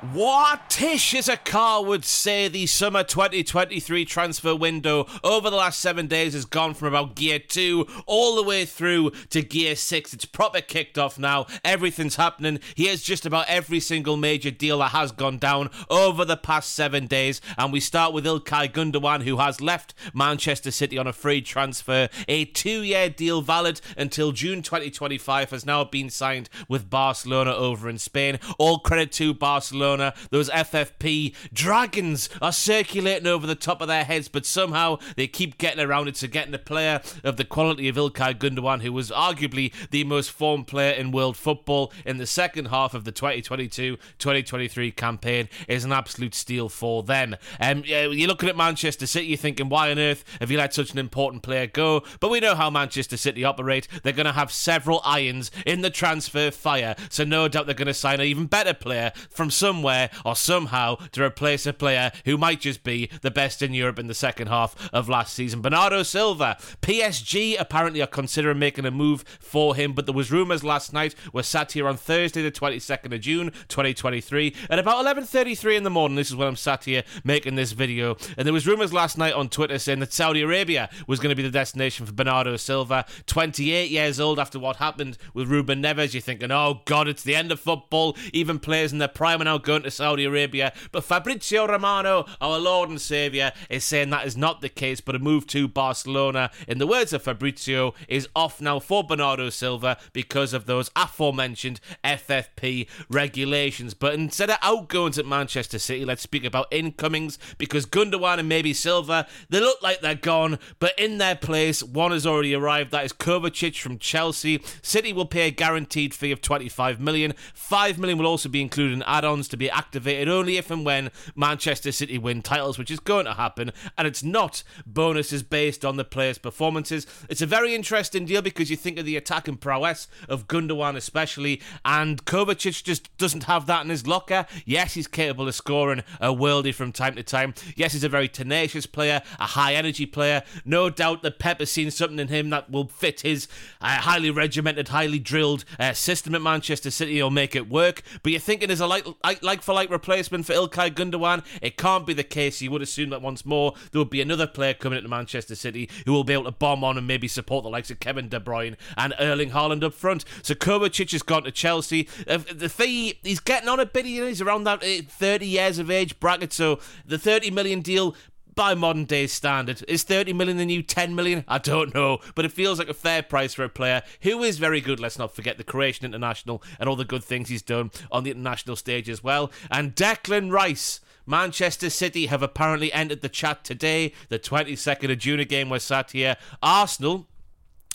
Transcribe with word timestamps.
What-ish, 0.00 1.14
as 1.14 1.28
a 1.28 1.36
car 1.36 1.84
would 1.84 2.04
say, 2.04 2.48
the 2.48 2.66
summer 2.66 3.04
2023 3.04 4.04
transfer 4.04 4.54
window 4.54 5.06
over 5.22 5.50
the 5.50 5.56
last 5.56 5.80
seven 5.80 6.06
days 6.06 6.34
has 6.34 6.44
gone 6.44 6.74
from 6.74 6.88
about 6.88 7.14
gear 7.14 7.38
two 7.38 7.86
all 8.06 8.34
the 8.34 8.42
way 8.42 8.64
through 8.64 9.10
to 9.30 9.42
gear 9.42 9.76
six. 9.76 10.12
It's 10.12 10.24
proper 10.24 10.60
kicked 10.60 10.98
off 10.98 11.18
now. 11.18 11.46
Everything's 11.64 12.16
happening. 12.16 12.60
Here's 12.74 13.02
just 13.02 13.24
about 13.24 13.46
every 13.48 13.78
single 13.78 14.16
major 14.16 14.50
deal 14.50 14.78
that 14.78 14.90
has 14.90 15.12
gone 15.12 15.38
down 15.38 15.70
over 15.88 16.24
the 16.24 16.36
past 16.36 16.74
seven 16.74 17.06
days. 17.06 17.40
And 17.56 17.72
we 17.72 17.80
start 17.80 18.12
with 18.12 18.24
Ilkay 18.24 18.72
Gundogan, 18.72 19.22
who 19.22 19.36
has 19.36 19.60
left 19.60 19.94
Manchester 20.12 20.70
City 20.70 20.98
on 20.98 21.06
a 21.06 21.12
free 21.12 21.40
transfer. 21.40 22.08
A 22.26 22.46
two-year 22.46 23.10
deal 23.10 23.42
valid 23.42 23.80
until 23.96 24.32
June 24.32 24.62
2025 24.62 25.50
has 25.50 25.64
now 25.64 25.84
been 25.84 26.10
signed 26.10 26.48
with 26.68 26.90
Barcelona 26.90 27.54
over 27.54 27.88
in 27.88 27.98
Spain. 27.98 28.38
All 28.58 28.78
credit 28.78 29.12
to 29.12 29.34
Barcelona 29.34 29.83
Barcelona. 29.84 30.14
Those 30.30 30.48
FFP 30.48 31.34
dragons 31.52 32.28
are 32.40 32.52
circulating 32.52 33.26
over 33.26 33.46
the 33.46 33.54
top 33.54 33.82
of 33.82 33.88
their 33.88 34.04
heads, 34.04 34.28
but 34.28 34.46
somehow 34.46 34.98
they 35.16 35.26
keep 35.26 35.58
getting 35.58 35.84
around 35.84 36.08
it 36.08 36.14
to 36.16 36.28
getting 36.28 36.54
a 36.54 36.58
player 36.58 37.02
of 37.22 37.36
the 37.36 37.44
quality 37.44 37.88
of 37.88 37.96
Ilkay 37.96 38.38
Gundogan, 38.38 38.80
who 38.80 38.92
was 38.92 39.10
arguably 39.10 39.72
the 39.90 40.04
most 40.04 40.30
formed 40.30 40.66
player 40.66 40.92
in 40.92 41.12
world 41.12 41.36
football 41.36 41.92
in 42.06 42.16
the 42.16 42.26
second 42.26 42.66
half 42.66 42.94
of 42.94 43.04
the 43.04 43.12
2022-2023 43.12 44.96
campaign, 44.96 45.48
is 45.68 45.84
an 45.84 45.92
absolute 45.92 46.34
steal 46.34 46.68
for 46.70 47.02
them. 47.02 47.36
Um, 47.60 47.82
you're 47.84 48.28
looking 48.28 48.48
at 48.48 48.56
Manchester 48.56 49.06
City, 49.06 49.26
you're 49.26 49.36
thinking, 49.36 49.68
why 49.68 49.90
on 49.90 49.98
earth 49.98 50.24
have 50.40 50.50
you 50.50 50.56
let 50.56 50.72
such 50.72 50.92
an 50.92 50.98
important 50.98 51.42
player 51.42 51.66
go? 51.66 52.02
But 52.20 52.30
we 52.30 52.40
know 52.40 52.54
how 52.54 52.70
Manchester 52.70 53.18
City 53.18 53.44
operate. 53.44 53.86
They're 54.02 54.12
going 54.14 54.24
to 54.24 54.32
have 54.32 54.50
several 54.50 55.02
irons 55.04 55.50
in 55.66 55.82
the 55.82 55.90
transfer 55.90 56.50
fire, 56.50 56.96
so 57.10 57.24
no 57.24 57.48
doubt 57.48 57.66
they're 57.66 57.74
going 57.74 57.86
to 57.86 57.94
sign 57.94 58.20
an 58.20 58.26
even 58.26 58.46
better 58.46 58.72
player 58.72 59.12
from 59.34 59.50
somewhere 59.64 60.10
or 60.26 60.36
somehow 60.36 60.94
to 61.10 61.24
replace 61.24 61.64
a 61.64 61.72
player 61.72 62.12
who 62.26 62.36
might 62.36 62.60
just 62.60 62.84
be 62.84 63.08
the 63.22 63.30
best 63.30 63.62
in 63.62 63.72
Europe 63.72 63.98
in 63.98 64.08
the 64.08 64.12
second 64.14 64.48
half 64.48 64.76
of 64.92 65.08
last 65.08 65.32
season. 65.32 65.62
Bernardo 65.62 66.02
Silva, 66.02 66.58
PSG 66.82 67.58
apparently 67.58 68.02
are 68.02 68.06
considering 68.06 68.58
making 68.58 68.84
a 68.84 68.90
move 68.90 69.24
for 69.40 69.74
him, 69.74 69.94
but 69.94 70.04
there 70.04 70.14
was 70.14 70.30
rumours 70.30 70.62
last 70.62 70.92
night. 70.92 71.14
We're 71.32 71.44
sat 71.44 71.72
here 71.72 71.88
on 71.88 71.96
Thursday, 71.96 72.42
the 72.42 72.50
22nd 72.50 73.14
of 73.14 73.22
June, 73.22 73.52
2023, 73.68 74.54
at 74.68 74.78
about 74.78 75.02
11:33 75.02 75.76
in 75.76 75.82
the 75.82 75.88
morning. 75.88 76.16
This 76.16 76.28
is 76.28 76.36
when 76.36 76.48
I'm 76.48 76.56
sat 76.56 76.84
here 76.84 77.02
making 77.24 77.54
this 77.54 77.72
video, 77.72 78.18
and 78.36 78.44
there 78.44 78.52
was 78.52 78.66
rumours 78.66 78.92
last 78.92 79.16
night 79.16 79.32
on 79.32 79.48
Twitter 79.48 79.78
saying 79.78 80.00
that 80.00 80.12
Saudi 80.12 80.42
Arabia 80.42 80.90
was 81.06 81.20
going 81.20 81.30
to 81.30 81.36
be 81.36 81.42
the 81.42 81.50
destination 81.50 82.04
for 82.04 82.12
Bernardo 82.12 82.58
Silva, 82.58 83.06
28 83.24 83.90
years 83.90 84.20
old 84.20 84.38
after 84.38 84.58
what 84.58 84.76
happened 84.76 85.16
with 85.32 85.48
Ruben 85.48 85.82
Neves. 85.82 86.12
You're 86.12 86.20
thinking, 86.20 86.50
oh 86.50 86.82
God, 86.84 87.08
it's 87.08 87.22
the 87.22 87.34
end 87.34 87.50
of 87.50 87.60
football. 87.60 88.14
Even 88.34 88.58
players 88.58 88.92
in 88.92 88.98
their 88.98 89.08
prime 89.08 89.40
are 89.40 89.44
now 89.44 89.53
going 89.58 89.82
to 89.82 89.90
Saudi 89.90 90.24
Arabia. 90.24 90.72
But 90.92 91.04
Fabrizio 91.04 91.66
Romano, 91.66 92.26
our 92.40 92.58
Lord 92.58 92.90
and 92.90 93.00
Saviour, 93.00 93.52
is 93.70 93.84
saying 93.84 94.10
that 94.10 94.26
is 94.26 94.36
not 94.36 94.60
the 94.60 94.68
case, 94.68 95.00
but 95.00 95.14
a 95.14 95.18
move 95.18 95.46
to 95.48 95.68
Barcelona, 95.68 96.50
in 96.68 96.78
the 96.78 96.86
words 96.86 97.12
of 97.12 97.22
Fabrizio, 97.22 97.94
is 98.08 98.28
off 98.34 98.60
now 98.60 98.78
for 98.78 99.04
Bernardo 99.04 99.50
Silva 99.50 99.96
because 100.12 100.52
of 100.52 100.66
those 100.66 100.90
aforementioned 100.96 101.80
FFP 102.02 102.88
regulations. 103.08 103.94
But 103.94 104.14
instead 104.14 104.50
of 104.50 104.58
outgoings 104.62 105.18
at 105.18 105.26
Manchester 105.26 105.78
City, 105.78 106.04
let's 106.04 106.22
speak 106.22 106.44
about 106.44 106.66
incomings 106.70 107.38
because 107.58 107.86
Gundogan 107.86 108.38
and 108.38 108.48
maybe 108.48 108.72
Silva, 108.72 109.26
they 109.48 109.60
look 109.60 109.82
like 109.82 110.00
they're 110.00 110.14
gone, 110.14 110.58
but 110.78 110.98
in 110.98 111.18
their 111.18 111.34
place, 111.34 111.82
one 111.82 112.12
has 112.12 112.26
already 112.26 112.54
arrived. 112.54 112.90
That 112.90 113.04
is 113.04 113.12
Kovacic 113.12 113.78
from 113.80 113.98
Chelsea. 113.98 114.62
City 114.82 115.12
will 115.12 115.26
pay 115.26 115.48
a 115.48 115.50
guaranteed 115.50 116.14
fee 116.14 116.32
of 116.32 116.40
25 116.40 117.00
million. 117.00 117.34
5 117.54 117.98
million 117.98 118.18
will 118.18 118.26
also 118.26 118.48
be 118.48 118.60
included 118.60 118.94
in 118.94 119.02
add-ons 119.04 119.43
to 119.48 119.56
be 119.56 119.70
activated 119.70 120.28
only 120.28 120.56
if 120.56 120.70
and 120.70 120.84
when 120.84 121.10
Manchester 121.34 121.92
City 121.92 122.18
win 122.18 122.42
titles, 122.42 122.78
which 122.78 122.90
is 122.90 123.00
going 123.00 123.26
to 123.26 123.34
happen, 123.34 123.72
and 123.96 124.06
it's 124.06 124.22
not 124.22 124.62
bonuses 124.86 125.42
based 125.42 125.84
on 125.84 125.96
the 125.96 126.04
players' 126.04 126.38
performances. 126.38 127.06
It's 127.28 127.42
a 127.42 127.46
very 127.46 127.74
interesting 127.74 128.24
deal 128.24 128.42
because 128.42 128.70
you 128.70 128.76
think 128.76 128.98
of 128.98 129.06
the 129.06 129.16
attacking 129.16 129.56
prowess 129.56 130.08
of 130.28 130.46
Gundogan, 130.48 130.96
especially, 130.96 131.60
and 131.84 132.24
Kovacic 132.24 132.82
just 132.82 133.16
doesn't 133.18 133.44
have 133.44 133.66
that 133.66 133.84
in 133.84 133.90
his 133.90 134.06
locker. 134.06 134.46
Yes, 134.64 134.94
he's 134.94 135.06
capable 135.06 135.48
of 135.48 135.54
scoring 135.54 136.02
a 136.20 136.28
worldie 136.28 136.74
from 136.74 136.92
time 136.92 137.14
to 137.16 137.22
time. 137.22 137.54
Yes, 137.76 137.92
he's 137.92 138.04
a 138.04 138.08
very 138.08 138.28
tenacious 138.28 138.86
player, 138.86 139.22
a 139.38 139.46
high 139.46 139.74
energy 139.74 140.06
player. 140.06 140.42
No 140.64 140.90
doubt 140.90 141.22
that 141.22 141.38
Pep 141.38 141.60
has 141.60 141.70
seen 141.70 141.90
something 141.90 142.18
in 142.18 142.28
him 142.28 142.50
that 142.50 142.70
will 142.70 142.88
fit 142.88 143.20
his 143.20 143.48
uh, 143.80 144.00
highly 144.00 144.30
regimented, 144.30 144.88
highly 144.88 145.18
drilled 145.18 145.64
uh, 145.78 145.92
system 145.92 146.34
at 146.34 146.42
Manchester 146.42 146.90
City. 146.90 147.14
He'll 147.14 147.30
make 147.30 147.54
it 147.54 147.68
work. 147.68 148.02
But 148.22 148.32
you're 148.32 148.40
thinking 148.40 148.70
as 148.70 148.80
a 148.80 148.86
like, 148.86 149.06
like, 149.34 149.42
like 149.42 149.62
for 149.62 149.74
like 149.74 149.90
replacement 149.90 150.46
for 150.46 150.52
Ilkay 150.52 150.94
Gundogan. 150.94 151.44
It 151.62 151.76
can't 151.76 152.06
be 152.06 152.14
the 152.14 152.24
case. 152.24 152.60
You 152.60 152.70
would 152.70 152.82
assume 152.82 153.10
that 153.10 153.22
once 153.22 153.44
more 153.44 153.74
there 153.92 154.00
would 154.00 154.10
be 154.10 154.20
another 154.20 154.46
player 154.46 154.74
coming 154.74 154.98
into 154.98 155.08
Manchester 155.08 155.54
City 155.54 155.88
who 156.06 156.12
will 156.12 156.24
be 156.24 156.32
able 156.32 156.44
to 156.44 156.52
bomb 156.52 156.84
on 156.84 156.98
and 156.98 157.06
maybe 157.06 157.28
support 157.28 157.64
the 157.64 157.70
likes 157.70 157.90
of 157.90 158.00
Kevin 158.00 158.28
De 158.28 158.40
Bruyne 158.40 158.76
and 158.96 159.14
Erling 159.18 159.50
Haaland 159.50 159.82
up 159.82 159.94
front. 159.94 160.24
So 160.42 160.54
Kovacic 160.54 161.12
has 161.12 161.22
gone 161.22 161.44
to 161.44 161.50
Chelsea. 161.50 162.08
Uh, 162.26 162.38
the 162.52 162.68
fee, 162.68 163.18
he's 163.22 163.40
getting 163.40 163.68
on 163.68 163.80
a 163.80 163.86
bit. 163.86 164.04
He's 164.04 164.40
around 164.40 164.64
that 164.64 164.82
uh, 164.82 165.02
30 165.08 165.46
years 165.46 165.78
of 165.78 165.90
age 165.90 166.18
bracket. 166.20 166.52
So 166.52 166.78
the 167.06 167.18
30 167.18 167.50
million 167.50 167.80
deal 167.80 168.14
by 168.54 168.74
modern 168.74 169.04
day 169.04 169.26
standard. 169.26 169.84
Is 169.88 170.02
30 170.02 170.32
million 170.32 170.56
the 170.56 170.64
new 170.64 170.82
10 170.82 171.14
million? 171.14 171.44
I 171.48 171.58
don't 171.58 171.94
know, 171.94 172.18
but 172.34 172.44
it 172.44 172.52
feels 172.52 172.78
like 172.78 172.88
a 172.88 172.94
fair 172.94 173.22
price 173.22 173.54
for 173.54 173.64
a 173.64 173.68
player 173.68 174.02
who 174.22 174.42
is 174.42 174.58
very 174.58 174.80
good. 174.80 175.00
Let's 175.00 175.18
not 175.18 175.34
forget 175.34 175.58
the 175.58 175.64
Croatian 175.64 176.06
international 176.06 176.62
and 176.78 176.88
all 176.88 176.96
the 176.96 177.04
good 177.04 177.24
things 177.24 177.48
he's 177.48 177.62
done 177.62 177.90
on 178.10 178.24
the 178.24 178.30
international 178.30 178.76
stage 178.76 179.08
as 179.08 179.22
well. 179.22 179.50
And 179.70 179.94
Declan 179.94 180.50
Rice. 180.50 181.00
Manchester 181.26 181.88
City 181.88 182.26
have 182.26 182.42
apparently 182.42 182.92
entered 182.92 183.22
the 183.22 183.30
chat 183.30 183.64
today. 183.64 184.12
The 184.28 184.38
22nd 184.38 185.10
of 185.10 185.18
June 185.18 185.40
a 185.40 185.46
game 185.46 185.70
was 185.70 185.82
sat 185.82 186.10
here. 186.10 186.36
Arsenal 186.62 187.28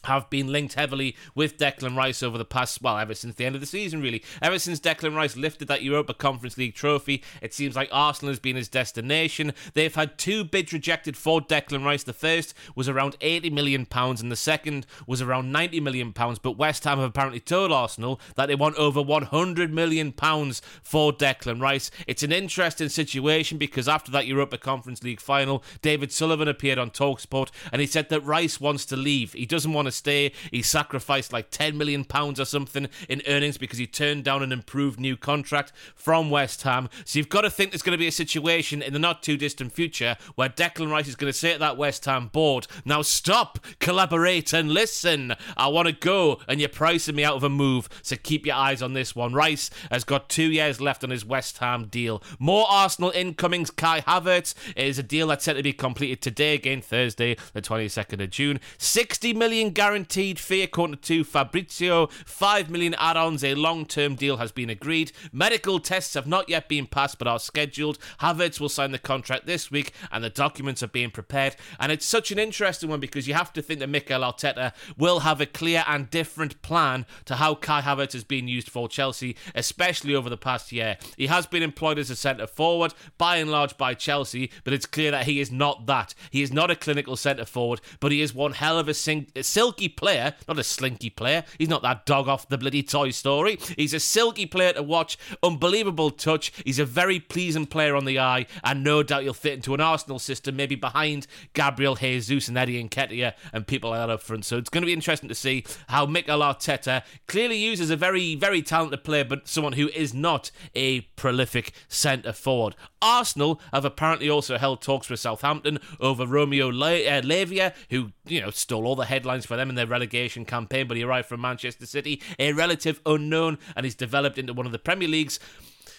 have 0.06 0.30
been 0.30 0.52
linked 0.52 0.74
heavily 0.74 1.16
with 1.36 1.58
Declan 1.58 1.96
Rice 1.96 2.24
over 2.24 2.38
the 2.38 2.46
past, 2.46 2.82
well, 2.82 2.98
ever 2.98 3.14
since 3.14 3.36
the 3.36 3.46
end 3.46 3.56
of 3.56 3.62
the 3.62 3.68
season, 3.68 4.02
really. 4.02 4.24
Ever 4.42 4.60
since 4.60 4.80
Declan 4.80 5.16
Rice 5.16 5.36
lifted 5.36 5.68
that 5.68 5.84
Europa 5.84 6.14
Conference 6.14 6.58
League 6.58 6.76
trophy, 6.76 7.24
it 7.42 7.54
seems 7.54 7.76
like 7.76 7.90
Arsenal 7.92 8.32
has 8.32 8.40
been 8.40 8.56
his 8.56 8.70
destination. 8.70 9.54
They've 9.74 9.94
had 9.94 10.18
two 10.18 10.44
bids 10.44 10.74
rejected 10.74 11.18
for 11.18 11.42
Declan 11.42 11.86
Rice. 11.86 12.04
The 12.04 12.14
first 12.14 12.54
was 12.76 12.90
around 12.90 13.20
£80 13.20 13.52
million, 13.52 13.88
and 13.92 14.32
the 14.32 14.36
second 14.36 14.86
was 15.06 15.22
around 15.22 15.54
£90 15.54 15.82
million. 15.82 16.12
But 16.12 16.58
West 16.58 16.84
Ham 16.86 17.00
have 17.00 17.10
apparently 17.10 17.40
told 17.40 17.72
Arsenal 17.72 18.20
that 18.36 18.48
they 18.48 18.56
want 18.56 18.76
over 18.76 19.02
£100 19.02 19.72
million 19.72 20.12
for 20.12 21.12
Declan 21.14 21.62
Rice. 21.62 21.92
It's 22.08 22.24
an 22.24 22.31
interesting 22.31 22.90
situation 22.90 23.58
because 23.58 23.88
after 23.88 24.12
that 24.12 24.28
Europa 24.28 24.58
Conference 24.58 25.04
League 25.04 25.22
final, 25.22 25.64
David 25.81 26.12
Sullivan 26.12 26.48
appeared 26.48 26.78
on 26.78 26.92
Talksport 26.92 27.50
and 27.72 27.81
he 27.81 27.88
said 27.88 28.10
that 28.10 28.22
Rice 28.22 28.60
wants 28.60 28.86
to 28.86 28.96
leave. 28.96 29.34
He 29.34 29.46
doesn't 29.46 29.74
want 29.74 29.88
to 29.89 29.95
stay. 29.95 30.31
He 30.51 30.61
sacrificed 30.61 31.33
like 31.33 31.51
10 31.51 31.77
million 31.77 32.03
pounds 32.05 32.39
or 32.39 32.45
something 32.45 32.88
in 33.07 33.22
earnings 33.27 33.57
because 33.57 33.79
he 33.79 33.88
turned 33.88 34.23
down 34.23 34.44
an 34.44 34.51
improved 34.51 35.00
new 35.00 35.17
contract 35.17 35.72
from 35.95 36.29
West 36.29 36.63
Ham. 36.63 36.89
So 37.05 37.19
you've 37.19 37.29
got 37.29 37.41
to 37.41 37.50
think 37.50 37.72
there's 37.72 37.81
going 37.81 37.97
to 37.97 37.97
be 37.97 38.07
a 38.07 38.11
situation 38.11 38.81
in 38.81 38.94
the 38.94 39.00
not 39.00 39.23
too 39.23 39.38
distant 39.38 39.73
future 39.73 40.16
where 40.35 40.50
Declan 40.50 40.91
Rice 40.91 41.07
is 41.07 41.16
going 41.16 41.31
to 41.31 41.38
say 41.38 41.53
to 41.53 41.59
that 41.59 41.77
West 41.77 42.05
Ham 42.05 42.27
board, 42.27 42.67
"Now 42.85 43.01
stop, 43.01 43.59
collaborate 43.79 44.53
and 44.53 44.72
listen. 44.72 45.33
I 45.57 45.67
want 45.67 45.88
to 45.88 45.94
go 45.94 46.39
and 46.47 46.59
you're 46.59 46.69
pricing 46.69 47.16
me 47.16 47.23
out 47.23 47.35
of 47.35 47.44
a 47.44 47.50
move. 47.50 47.89
So 48.01 48.16
keep 48.21 48.45
your 48.45 48.56
eyes 48.56 48.81
on 48.81 48.94
this 48.94 49.16
one." 49.16 49.33
Rice 49.33 49.69
has 49.91 50.03
got 50.03 50.29
2 50.29 50.51
years 50.51 50.79
left 50.79 51.03
on 51.03 51.09
his 51.09 51.25
West 51.25 51.57
Ham 51.59 51.85
deal. 51.85 52.23
More 52.38 52.66
Arsenal 52.69 53.11
incomings. 53.11 53.71
Kai 53.71 54.01
Havertz 54.01 54.53
is 54.75 55.00
a 55.00 55.03
deal 55.03 55.27
that's 55.27 55.45
set 55.45 55.53
to 55.53 55.63
be 55.63 55.73
completed 55.73 56.21
today 56.21 56.53
again 56.53 56.81
Thursday, 56.81 57.35
the 57.53 57.61
22nd 57.61 58.21
of 58.21 58.29
June. 58.29 58.59
60 58.77 59.33
million 59.33 59.71
guaranteed 59.79 60.38
fee 60.38 60.62
according 60.62 60.97
to 60.97 61.23
Fabrizio. 61.23 62.07
5 62.25 62.69
million 62.69 62.94
add 62.95 63.16
ons. 63.16 63.45
A 63.45 63.56
long 63.56 63.86
term 63.86 64.15
deal 64.15 64.36
has 64.36 64.51
been 64.51 64.69
agreed. 64.69 65.13
Medical 65.31 65.80
tests 65.80 66.15
have 66.15 66.27
not 66.27 66.50
yet 66.50 66.68
been 66.68 66.86
passed 66.86 67.18
but 67.18 67.30
are 67.30 67.39
scheduled. 67.39 67.98
Havertz 68.19 68.59
will 68.59 68.68
sign 68.68 68.92
the 68.92 69.00
contract 69.00 69.45
this 69.45 69.71
week 69.71 69.94
and 70.12 70.21
the 70.21 70.30
documents 70.30 70.83
are 70.83 70.89
being 70.89 71.12
prepared. 71.12 71.56
And 71.80 71.94
it's 71.94 72.06
such 72.06 72.30
an 72.30 72.39
interesting 72.39 72.89
one 72.89 73.00
because 73.00 73.25
you 73.25 73.33
have 73.36 73.54
to 73.54 73.62
think 73.62 73.80
that 73.80 73.88
Mikel 73.88 74.19
Arteta 74.19 74.74
will 74.98 75.21
have 75.21 75.39
a 75.39 75.45
clear 75.45 75.86
and 75.88 76.09
different 76.09 76.62
plan 76.62 77.06
to 77.24 77.36
how 77.36 77.56
Kai 77.56 77.80
Havertz 77.80 78.12
has 78.12 78.25
been 78.25 78.50
used 78.50 78.69
for 78.69 78.89
Chelsea, 78.89 79.38
especially 79.56 80.13
over 80.13 80.30
the 80.30 80.36
past 80.36 80.74
year. 80.74 80.98
He 81.15 81.27
has 81.27 81.48
been 81.48 81.63
employed 81.63 82.00
as 82.00 82.09
a 82.09 82.18
centre 82.18 82.48
forward, 82.48 82.94
by 83.18 83.38
and 83.38 83.50
large 83.50 83.77
by 83.77 83.94
Chelsea, 83.94 84.51
but 84.65 84.74
it's 84.74 84.86
clear 84.86 85.12
that 85.12 85.25
he 85.25 85.39
is 85.39 85.54
not 85.54 85.86
that. 85.86 86.13
He 86.31 86.42
is 86.42 86.51
not 86.51 86.69
a 86.69 86.75
clinical 86.75 87.15
centre 87.15 87.45
forward, 87.45 87.80
but 88.01 88.12
he 88.12 88.19
is 88.19 88.36
one 88.36 88.51
hell 88.51 88.77
of 88.77 88.89
a 88.89 88.94
sing- 88.94 89.27
silky 89.69 89.88
player, 89.88 90.33
not 90.48 90.57
a 90.57 90.63
slinky 90.63 91.12
player. 91.12 91.44
He's 91.60 91.69
not 91.69 91.83
that 91.83 92.07
dog 92.07 92.27
off 92.27 92.50
the 92.50 92.57
bloody 92.57 92.81
Toy 92.81 93.12
Story. 93.12 93.60
He's 93.77 93.94
a 93.94 94.00
silky 94.00 94.48
player 94.48 94.74
to 94.74 94.81
watch, 94.81 95.16
unbelievable 95.44 96.10
touch. 96.10 96.51
He's 96.66 96.80
a 96.80 96.86
very 96.86 97.19
pleasing 97.19 97.68
player 97.68 97.95
on 97.95 98.06
the 98.06 98.18
eye, 98.18 98.48
and 98.63 98.83
no 98.83 99.04
doubt 99.04 99.21
he'll 99.21 99.33
fit 99.36 99.54
into 99.54 99.75
an 99.75 99.80
Arsenal 99.80 100.18
system, 100.18 100.56
maybe 100.56 100.74
behind 100.74 101.27
Gabriel 101.54 101.94
Jesus 101.94 102.48
and 102.48 102.57
Eddie 102.57 102.83
Nketiah 102.83 103.33
and 103.54 103.68
people 103.68 103.92
like 103.92 104.00
that 104.00 104.10
up 104.10 104.24
front. 104.24 104.44
So 104.44 104.57
it's 104.57 104.71
going 104.71 104.81
to 104.81 104.88
be 104.88 104.94
interesting 104.94 105.30
to 105.30 105.36
see 105.36 105.63
how 105.88 106.07
Mikel 106.07 106.39
Arteta 106.39 107.04
clearly 107.27 107.57
uses 107.57 107.92
a 107.92 107.95
very, 107.95 108.33
very 108.33 108.63
talented 108.63 109.04
player, 109.04 109.24
but 109.24 109.48
someone 109.48 109.74
who 109.74 109.89
is 109.89 110.16
not 110.16 110.50
a 110.74 111.01
prolific 111.16 111.74
centre 111.88 112.33
forward. 112.33 112.75
Arsenal 113.04 113.62
have 113.71 113.86
apparently 113.86 114.30
also 114.30 114.57
held 114.57 114.81
talks 114.81 115.10
with 115.10 115.19
Southampton 115.19 115.80
over 116.00 116.25
Romeo 116.25 116.69
Le- 116.69 117.06
uh, 117.06 117.21
Lavia, 117.21 117.74
who 117.92 118.12
you 118.25 118.42
know 118.42 118.50
stole 118.50 118.86
all 118.86 118.95
the 118.95 119.06
headlines 119.06 119.45
for 119.45 119.56
them 119.59 119.69
in 119.69 119.75
their 119.75 119.85
relegation 119.85 120.45
campaign, 120.45 120.88
but 120.88 120.97
he 120.97 121.03
arrived 121.03 121.27
from 121.27 121.41
Manchester 121.41 121.85
City, 121.85 122.21
a 122.39 122.53
relative 122.53 123.00
unknown, 123.06 123.59
and 123.75 123.85
he's 123.85 123.95
developed 123.95 124.38
into 124.38 124.53
one 124.53 124.65
of 124.65 124.71
the 124.71 124.79
Premier 124.79 125.07
League's 125.07 125.39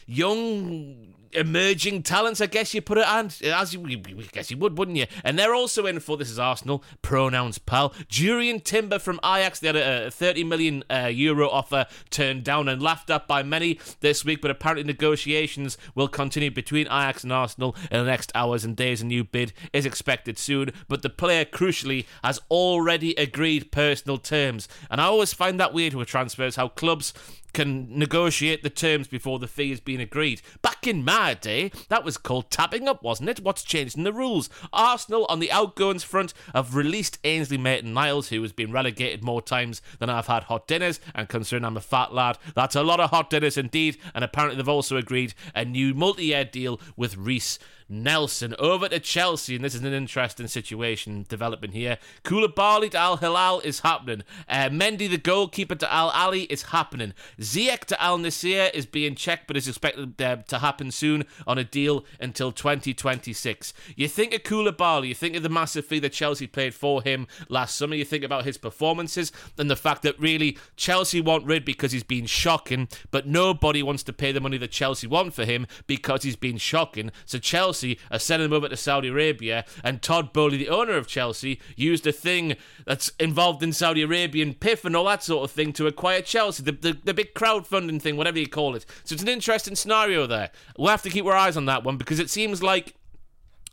young 0.06 1.14
emerging 1.32 2.02
talents, 2.02 2.40
I 2.40 2.46
guess 2.46 2.74
you 2.74 2.82
put 2.82 2.98
it 2.98 3.06
on, 3.06 3.30
as 3.44 3.74
you, 3.74 3.84
I 3.86 4.28
guess 4.32 4.50
you 4.50 4.56
would, 4.58 4.78
wouldn't 4.78 4.96
you? 4.96 5.06
And 5.24 5.38
they're 5.38 5.54
also 5.54 5.86
in 5.86 6.00
for 6.00 6.16
this 6.16 6.30
is 6.30 6.38
Arsenal 6.38 6.82
pronouns 7.02 7.58
pal. 7.58 7.90
Jurrien 8.08 8.62
Timber 8.62 8.98
from 8.98 9.20
Ajax. 9.24 9.60
They 9.60 9.68
had 9.68 9.76
a 9.76 10.10
30 10.10 10.44
million 10.44 10.84
uh, 10.90 11.10
euro 11.12 11.48
offer 11.48 11.86
turned 12.10 12.44
down 12.44 12.68
and 12.68 12.82
laughed 12.82 13.10
at 13.10 13.26
by 13.26 13.42
many 13.42 13.78
this 14.00 14.24
week, 14.24 14.40
but 14.40 14.50
apparently 14.50 14.84
negotiations 14.84 15.78
will 15.94 16.08
continue 16.08 16.50
between 16.50 16.86
Ajax 16.86 17.22
and 17.24 17.32
Arsenal 17.32 17.76
in 17.90 17.98
the 17.98 18.04
next 18.04 18.32
hours 18.34 18.64
and 18.64 18.76
days. 18.76 19.02
A 19.02 19.06
new 19.06 19.24
bid 19.24 19.52
is 19.72 19.86
expected 19.86 20.38
soon, 20.38 20.72
but 20.88 21.02
the 21.02 21.10
player 21.10 21.44
crucially 21.44 22.06
has 22.24 22.40
already 22.50 23.14
agreed 23.14 23.70
personal 23.70 24.18
terms, 24.18 24.68
and 24.90 25.00
I 25.00 25.04
always 25.04 25.32
find 25.32 25.60
that 25.60 25.72
weird 25.72 25.94
with 25.94 26.08
transfers 26.08 26.56
how 26.56 26.68
clubs 26.68 27.12
can 27.52 27.98
negotiate 27.98 28.62
the 28.62 28.70
terms 28.70 29.08
before 29.08 29.38
the 29.38 29.46
fee 29.46 29.70
has 29.70 29.80
been 29.80 30.00
agreed. 30.00 30.40
Back 30.62 30.86
in 30.86 31.04
my 31.04 31.34
day, 31.34 31.72
that 31.88 32.04
was 32.04 32.16
called 32.16 32.50
tapping 32.50 32.88
up, 32.88 33.02
wasn't 33.02 33.28
it? 33.28 33.40
What's 33.40 33.62
changed 33.62 33.96
in 33.96 34.04
the 34.04 34.12
rules? 34.12 34.48
Arsenal 34.72 35.26
on 35.28 35.40
the 35.40 35.52
outgoings 35.52 36.04
front 36.04 36.32
have 36.54 36.74
released 36.74 37.18
Ainsley 37.24 37.58
Maitland-Niles, 37.58 38.28
who 38.28 38.42
has 38.42 38.52
been 38.52 38.72
relegated 38.72 39.22
more 39.22 39.42
times 39.42 39.82
than 39.98 40.10
I've 40.10 40.26
had 40.26 40.44
hot 40.44 40.66
dinners, 40.66 41.00
and 41.14 41.28
considering 41.28 41.64
I'm 41.64 41.76
a 41.76 41.80
fat 41.80 42.14
lad, 42.14 42.38
that's 42.54 42.76
a 42.76 42.82
lot 42.82 43.00
of 43.00 43.10
hot 43.10 43.30
dinners 43.30 43.56
indeed. 43.56 43.96
And 44.14 44.24
apparently 44.24 44.56
they've 44.56 44.68
also 44.68 44.96
agreed 44.96 45.34
a 45.54 45.64
new 45.64 45.94
multi-year 45.94 46.44
deal 46.44 46.80
with 46.96 47.16
Reiss 47.16 47.58
Nelson 47.90 48.54
over 48.58 48.88
to 48.88 49.00
Chelsea, 49.00 49.56
and 49.56 49.64
this 49.64 49.74
is 49.74 49.82
an 49.82 49.92
interesting 49.92 50.46
situation 50.46 51.26
developing 51.28 51.72
here. 51.72 51.98
Koulibaly 52.24 52.90
to 52.92 52.98
Al 52.98 53.16
Hilal 53.16 53.60
is 53.60 53.80
happening. 53.80 54.22
Uh, 54.48 54.68
Mendy, 54.68 55.10
the 55.10 55.18
goalkeeper, 55.18 55.74
to 55.74 55.92
Al 55.92 56.10
Ahli 56.12 56.46
is 56.50 56.64
happening. 56.64 57.12
Ziyech 57.40 57.84
to 57.86 58.00
Al 58.02 58.18
Nassr 58.18 58.72
is 58.72 58.86
being 58.86 59.14
checked, 59.14 59.46
but 59.46 59.56
is 59.56 59.68
expected 59.68 60.20
uh, 60.22 60.36
to 60.36 60.58
happen 60.60 60.90
soon 60.90 61.24
on 61.46 61.58
a 61.58 61.64
deal 61.64 62.04
until 62.20 62.52
2026. 62.52 63.72
You 63.96 64.08
think 64.08 64.34
of 64.34 64.42
Koulibaly, 64.42 65.08
you 65.08 65.14
think 65.14 65.36
of 65.36 65.42
the 65.42 65.48
massive 65.48 65.84
fee 65.84 65.98
that 66.00 66.12
Chelsea 66.12 66.46
paid 66.46 66.74
for 66.74 67.02
him 67.02 67.26
last 67.48 67.76
summer, 67.76 67.94
you 67.94 68.04
think 68.04 68.24
about 68.24 68.44
his 68.44 68.58
performances, 68.58 69.32
and 69.58 69.70
the 69.70 69.76
fact 69.76 70.02
that 70.02 70.18
really 70.18 70.56
Chelsea 70.76 71.20
want 71.20 71.44
rid 71.44 71.64
because 71.64 71.92
he's 71.92 72.04
been 72.04 72.26
shocking, 72.26 72.88
but 73.10 73.26
nobody 73.26 73.82
wants 73.82 74.02
to 74.04 74.12
pay 74.12 74.32
the 74.32 74.40
money 74.40 74.58
that 74.58 74.70
Chelsea 74.70 75.06
want 75.06 75.34
for 75.34 75.44
him 75.44 75.66
because 75.86 76.22
he's 76.22 76.36
been 76.36 76.58
shocking. 76.58 77.10
So 77.24 77.38
Chelsea 77.38 77.79
Chelsea 77.80 77.98
are 78.10 78.18
sending 78.18 78.46
him 78.46 78.52
over 78.52 78.68
to 78.68 78.76
Saudi 78.76 79.08
Arabia, 79.08 79.64
and 79.82 80.02
Todd 80.02 80.32
Boehly, 80.32 80.58
the 80.58 80.68
owner 80.68 80.96
of 80.96 81.06
Chelsea, 81.06 81.60
used 81.76 82.06
a 82.06 82.12
thing 82.12 82.56
that's 82.84 83.10
involved 83.18 83.62
in 83.62 83.72
Saudi 83.72 84.02
Arabian 84.02 84.54
PIF 84.54 84.84
and 84.84 84.94
all 84.94 85.06
that 85.06 85.22
sort 85.22 85.44
of 85.44 85.50
thing 85.50 85.72
to 85.74 85.86
acquire 85.86 86.20
Chelsea, 86.20 86.62
the, 86.62 86.72
the, 86.72 86.98
the 87.04 87.14
big 87.14 87.34
crowdfunding 87.34 88.02
thing, 88.02 88.16
whatever 88.16 88.38
you 88.38 88.48
call 88.48 88.74
it. 88.74 88.84
So 89.04 89.14
it's 89.14 89.22
an 89.22 89.28
interesting 89.28 89.76
scenario 89.76 90.26
there. 90.26 90.50
We'll 90.76 90.90
have 90.90 91.02
to 91.02 91.10
keep 91.10 91.24
our 91.24 91.32
eyes 91.32 91.56
on 91.56 91.66
that 91.66 91.84
one 91.84 91.96
because 91.96 92.18
it 92.18 92.30
seems 92.30 92.62
like 92.62 92.94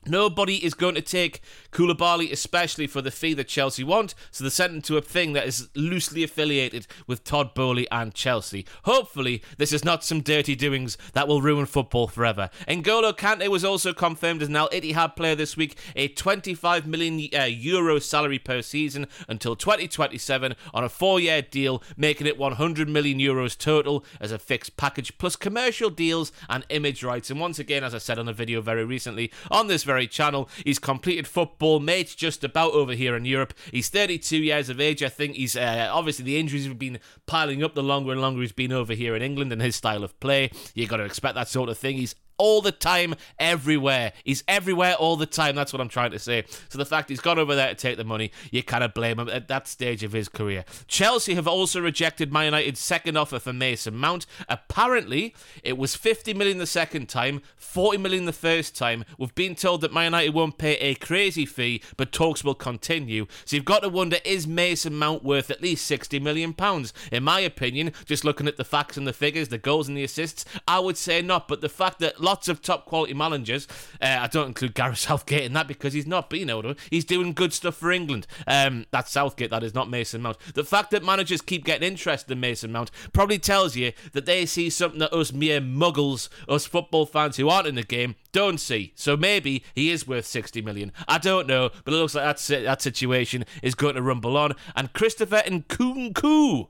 Nobody 0.07 0.63
is 0.63 0.73
going 0.73 0.95
to 0.95 1.01
take 1.01 1.41
Koulibaly, 1.71 2.31
especially 2.31 2.87
for 2.87 3.01
the 3.01 3.11
fee 3.11 3.33
that 3.33 3.47
Chelsea 3.47 3.83
want, 3.83 4.15
so 4.31 4.43
they 4.43 4.49
sent 4.49 4.73
him 4.73 4.81
to 4.83 4.97
a 4.97 5.01
thing 5.01 5.33
that 5.33 5.47
is 5.47 5.69
loosely 5.75 6.23
affiliated 6.23 6.87
with 7.05 7.23
Todd 7.23 7.53
Boehly 7.53 7.89
and 7.91 8.13
Chelsea. 8.13 8.65
Hopefully, 8.83 9.41
this 9.57 9.73
is 9.73 9.85
not 9.85 10.03
some 10.03 10.21
dirty 10.21 10.55
doings 10.55 10.97
that 11.13 11.27
will 11.27 11.41
ruin 11.41 11.65
football 11.65 12.07
forever. 12.07 12.49
N'Golo 12.67 13.15
Kante 13.15 13.47
was 13.47 13.65
also 13.65 13.93
confirmed 13.93 14.41
as 14.41 14.47
an 14.47 14.55
Al 14.55 14.69
Ittihad 14.69 15.15
player 15.15 15.35
this 15.35 15.57
week, 15.57 15.77
a 15.95 16.07
25 16.07 16.87
million 16.87 17.29
uh, 17.37 17.43
euro 17.43 17.99
salary 17.99 18.39
per 18.39 18.61
season 18.61 19.07
until 19.27 19.55
2027 19.55 20.55
on 20.73 20.83
a 20.83 20.89
four-year 20.89 21.41
deal, 21.41 21.83
making 21.95 22.27
it 22.27 22.37
100 22.37 22.87
million 22.89 23.19
euros 23.19 23.57
total 23.57 24.05
as 24.19 24.31
a 24.31 24.39
fixed 24.39 24.77
package, 24.77 25.17
plus 25.17 25.35
commercial 25.35 25.89
deals 25.89 26.31
and 26.49 26.65
image 26.69 27.03
rights. 27.03 27.29
And 27.29 27.39
once 27.39 27.59
again, 27.59 27.83
as 27.83 27.93
I 27.93 27.99
said 27.99 28.19
on 28.19 28.27
a 28.27 28.33
video 28.33 28.61
very 28.61 28.85
recently, 28.85 29.31
on 29.51 29.67
this 29.67 29.83
very 29.83 29.96
very 29.97 30.07
channel. 30.07 30.47
He's 30.63 30.77
completed 30.77 31.27
football, 31.27 31.79
mates 31.79 32.13
just 32.13 32.43
about 32.43 32.73
over 32.73 32.93
here 32.93 33.15
in 33.15 33.25
Europe. 33.25 33.53
He's 33.71 33.89
32 33.89 34.37
years 34.37 34.69
of 34.69 34.79
age. 34.79 35.01
I 35.01 35.09
think 35.09 35.35
he's 35.35 35.55
uh, 35.55 35.89
obviously 35.91 36.23
the 36.23 36.37
injuries 36.37 36.67
have 36.67 36.77
been 36.77 36.99
piling 37.25 37.63
up 37.63 37.73
the 37.73 37.81
longer 37.81 38.11
and 38.11 38.21
longer 38.21 38.41
he's 38.41 38.51
been 38.51 38.71
over 38.71 38.93
here 38.93 39.15
in 39.15 39.23
England 39.23 39.51
and 39.51 39.59
his 39.59 39.75
style 39.75 40.03
of 40.03 40.19
play. 40.19 40.51
You've 40.75 40.89
got 40.89 40.97
to 40.97 41.03
expect 41.03 41.33
that 41.33 41.47
sort 41.47 41.69
of 41.69 41.79
thing. 41.79 41.97
He's 41.97 42.13
all 42.37 42.61
the 42.61 42.71
time, 42.71 43.15
everywhere. 43.39 44.13
He's 44.23 44.43
everywhere 44.47 44.95
all 44.95 45.15
the 45.15 45.25
time. 45.25 45.55
That's 45.55 45.73
what 45.73 45.81
I'm 45.81 45.89
trying 45.89 46.11
to 46.11 46.19
say. 46.19 46.43
So 46.69 46.77
the 46.77 46.85
fact 46.85 47.09
he's 47.09 47.19
gone 47.19 47.39
over 47.39 47.55
there 47.55 47.69
to 47.69 47.75
take 47.75 47.97
the 47.97 48.03
money, 48.03 48.31
you 48.51 48.63
kind 48.63 48.83
of 48.83 48.93
blame 48.93 49.19
him 49.19 49.29
at 49.29 49.47
that 49.47 49.67
stage 49.67 50.03
of 50.03 50.11
his 50.11 50.29
career. 50.29 50.65
Chelsea 50.87 51.35
have 51.35 51.47
also 51.47 51.81
rejected 51.81 52.31
Man 52.31 52.45
United's 52.45 52.79
second 52.79 53.17
offer 53.17 53.39
for 53.39 53.53
Mason 53.53 53.95
Mount. 53.95 54.25
Apparently, 54.49 55.33
it 55.63 55.77
was 55.77 55.95
50 55.95 56.33
million 56.33 56.57
the 56.57 56.67
second 56.67 57.09
time, 57.09 57.41
40 57.55 57.97
million 57.97 58.25
the 58.25 58.33
first 58.33 58.75
time. 58.75 59.03
We've 59.17 59.35
been 59.35 59.55
told 59.55 59.81
that 59.81 59.93
Man 59.93 60.05
United 60.05 60.33
won't 60.33 60.57
pay 60.57 60.75
a 60.75 60.95
crazy 60.95 61.45
fee, 61.45 61.81
but 61.95 62.11
talks 62.11 62.43
will 62.43 62.55
continue. 62.55 63.27
So 63.45 63.55
you've 63.55 63.65
got 63.65 63.81
to 63.81 63.89
wonder 63.89 64.17
is 64.23 64.47
Mason 64.47 64.95
Mount 64.95 65.23
worth 65.23 65.49
at 65.51 65.61
least 65.61 65.85
60 65.85 66.19
million 66.19 66.53
pounds? 66.53 66.93
In 67.11 67.23
my 67.23 67.39
opinion, 67.39 67.93
just 68.05 68.25
looking 68.25 68.47
at 68.47 68.57
the 68.57 68.63
facts 68.63 68.97
and 68.97 69.07
the 69.07 69.13
figures, 69.13 69.47
the 69.47 69.57
goals 69.57 69.87
and 69.87 69.97
the 69.97 70.03
assists, 70.03 70.45
I 70.67 70.79
would 70.79 70.97
say 70.97 71.21
not. 71.21 71.47
But 71.47 71.61
the 71.61 71.69
fact 71.69 71.99
that 71.99 72.21
lots 72.27 72.49
of 72.49 72.61
top 72.61 72.85
quality 72.85 73.13
managers. 73.13 73.69
Uh, 74.01 74.17
I 74.19 74.27
don't 74.27 74.47
include 74.47 74.73
Gareth 74.73 74.97
Southgate 74.97 75.43
in 75.43 75.53
that 75.53 75.65
because 75.65 75.93
he's 75.93 76.05
not, 76.05 76.29
but 76.29 76.39
you 76.39 76.45
know, 76.45 76.75
he's 76.89 77.05
doing 77.05 77.31
good 77.31 77.53
stuff 77.53 77.75
for 77.75 77.89
England. 77.89 78.27
Um, 78.45 78.85
that's 78.91 79.11
Southgate, 79.11 79.49
that 79.51 79.63
is 79.63 79.73
not 79.73 79.89
Mason 79.89 80.21
Mount. 80.21 80.37
The 80.53 80.65
fact 80.65 80.91
that 80.91 81.05
managers 81.05 81.39
keep 81.41 81.63
getting 81.63 81.87
interested 81.87 82.29
in 82.33 82.41
Mason 82.41 82.69
Mount 82.73 82.91
probably 83.13 83.39
tells 83.39 83.77
you 83.77 83.93
that 84.11 84.25
they 84.25 84.45
see 84.45 84.69
something 84.69 84.99
that 84.99 85.13
us 85.13 85.31
mere 85.31 85.61
muggles, 85.61 86.27
us 86.49 86.65
football 86.65 87.05
fans 87.05 87.37
who 87.37 87.47
aren't 87.47 87.67
in 87.67 87.75
the 87.75 87.83
game, 87.83 88.15
don't 88.33 88.59
see. 88.59 88.91
So 88.95 89.15
maybe 89.15 89.63
he 89.73 89.89
is 89.89 90.05
worth 90.05 90.25
60 90.25 90.61
million. 90.61 90.91
I 91.07 91.19
don't 91.19 91.47
know, 91.47 91.69
but 91.85 91.93
it 91.93 91.97
looks 91.97 92.13
like 92.13 92.25
that, 92.25 92.63
that 92.65 92.81
situation 92.81 93.45
is 93.63 93.73
going 93.73 93.95
to 93.95 94.01
rumble 94.01 94.35
on. 94.35 94.51
And 94.75 94.91
Christopher 94.91 95.43
and 95.45 95.65
Nkunku 95.65 96.67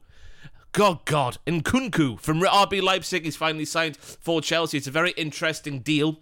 God, 0.71 1.05
God. 1.05 1.37
Nkunku 1.47 2.19
from 2.19 2.39
RB 2.41 2.81
Leipzig 2.81 3.25
is 3.25 3.35
finally 3.35 3.65
signed 3.65 3.97
for 3.97 4.41
Chelsea. 4.41 4.77
It's 4.77 4.87
a 4.87 4.91
very 4.91 5.11
interesting 5.11 5.79
deal 5.79 6.19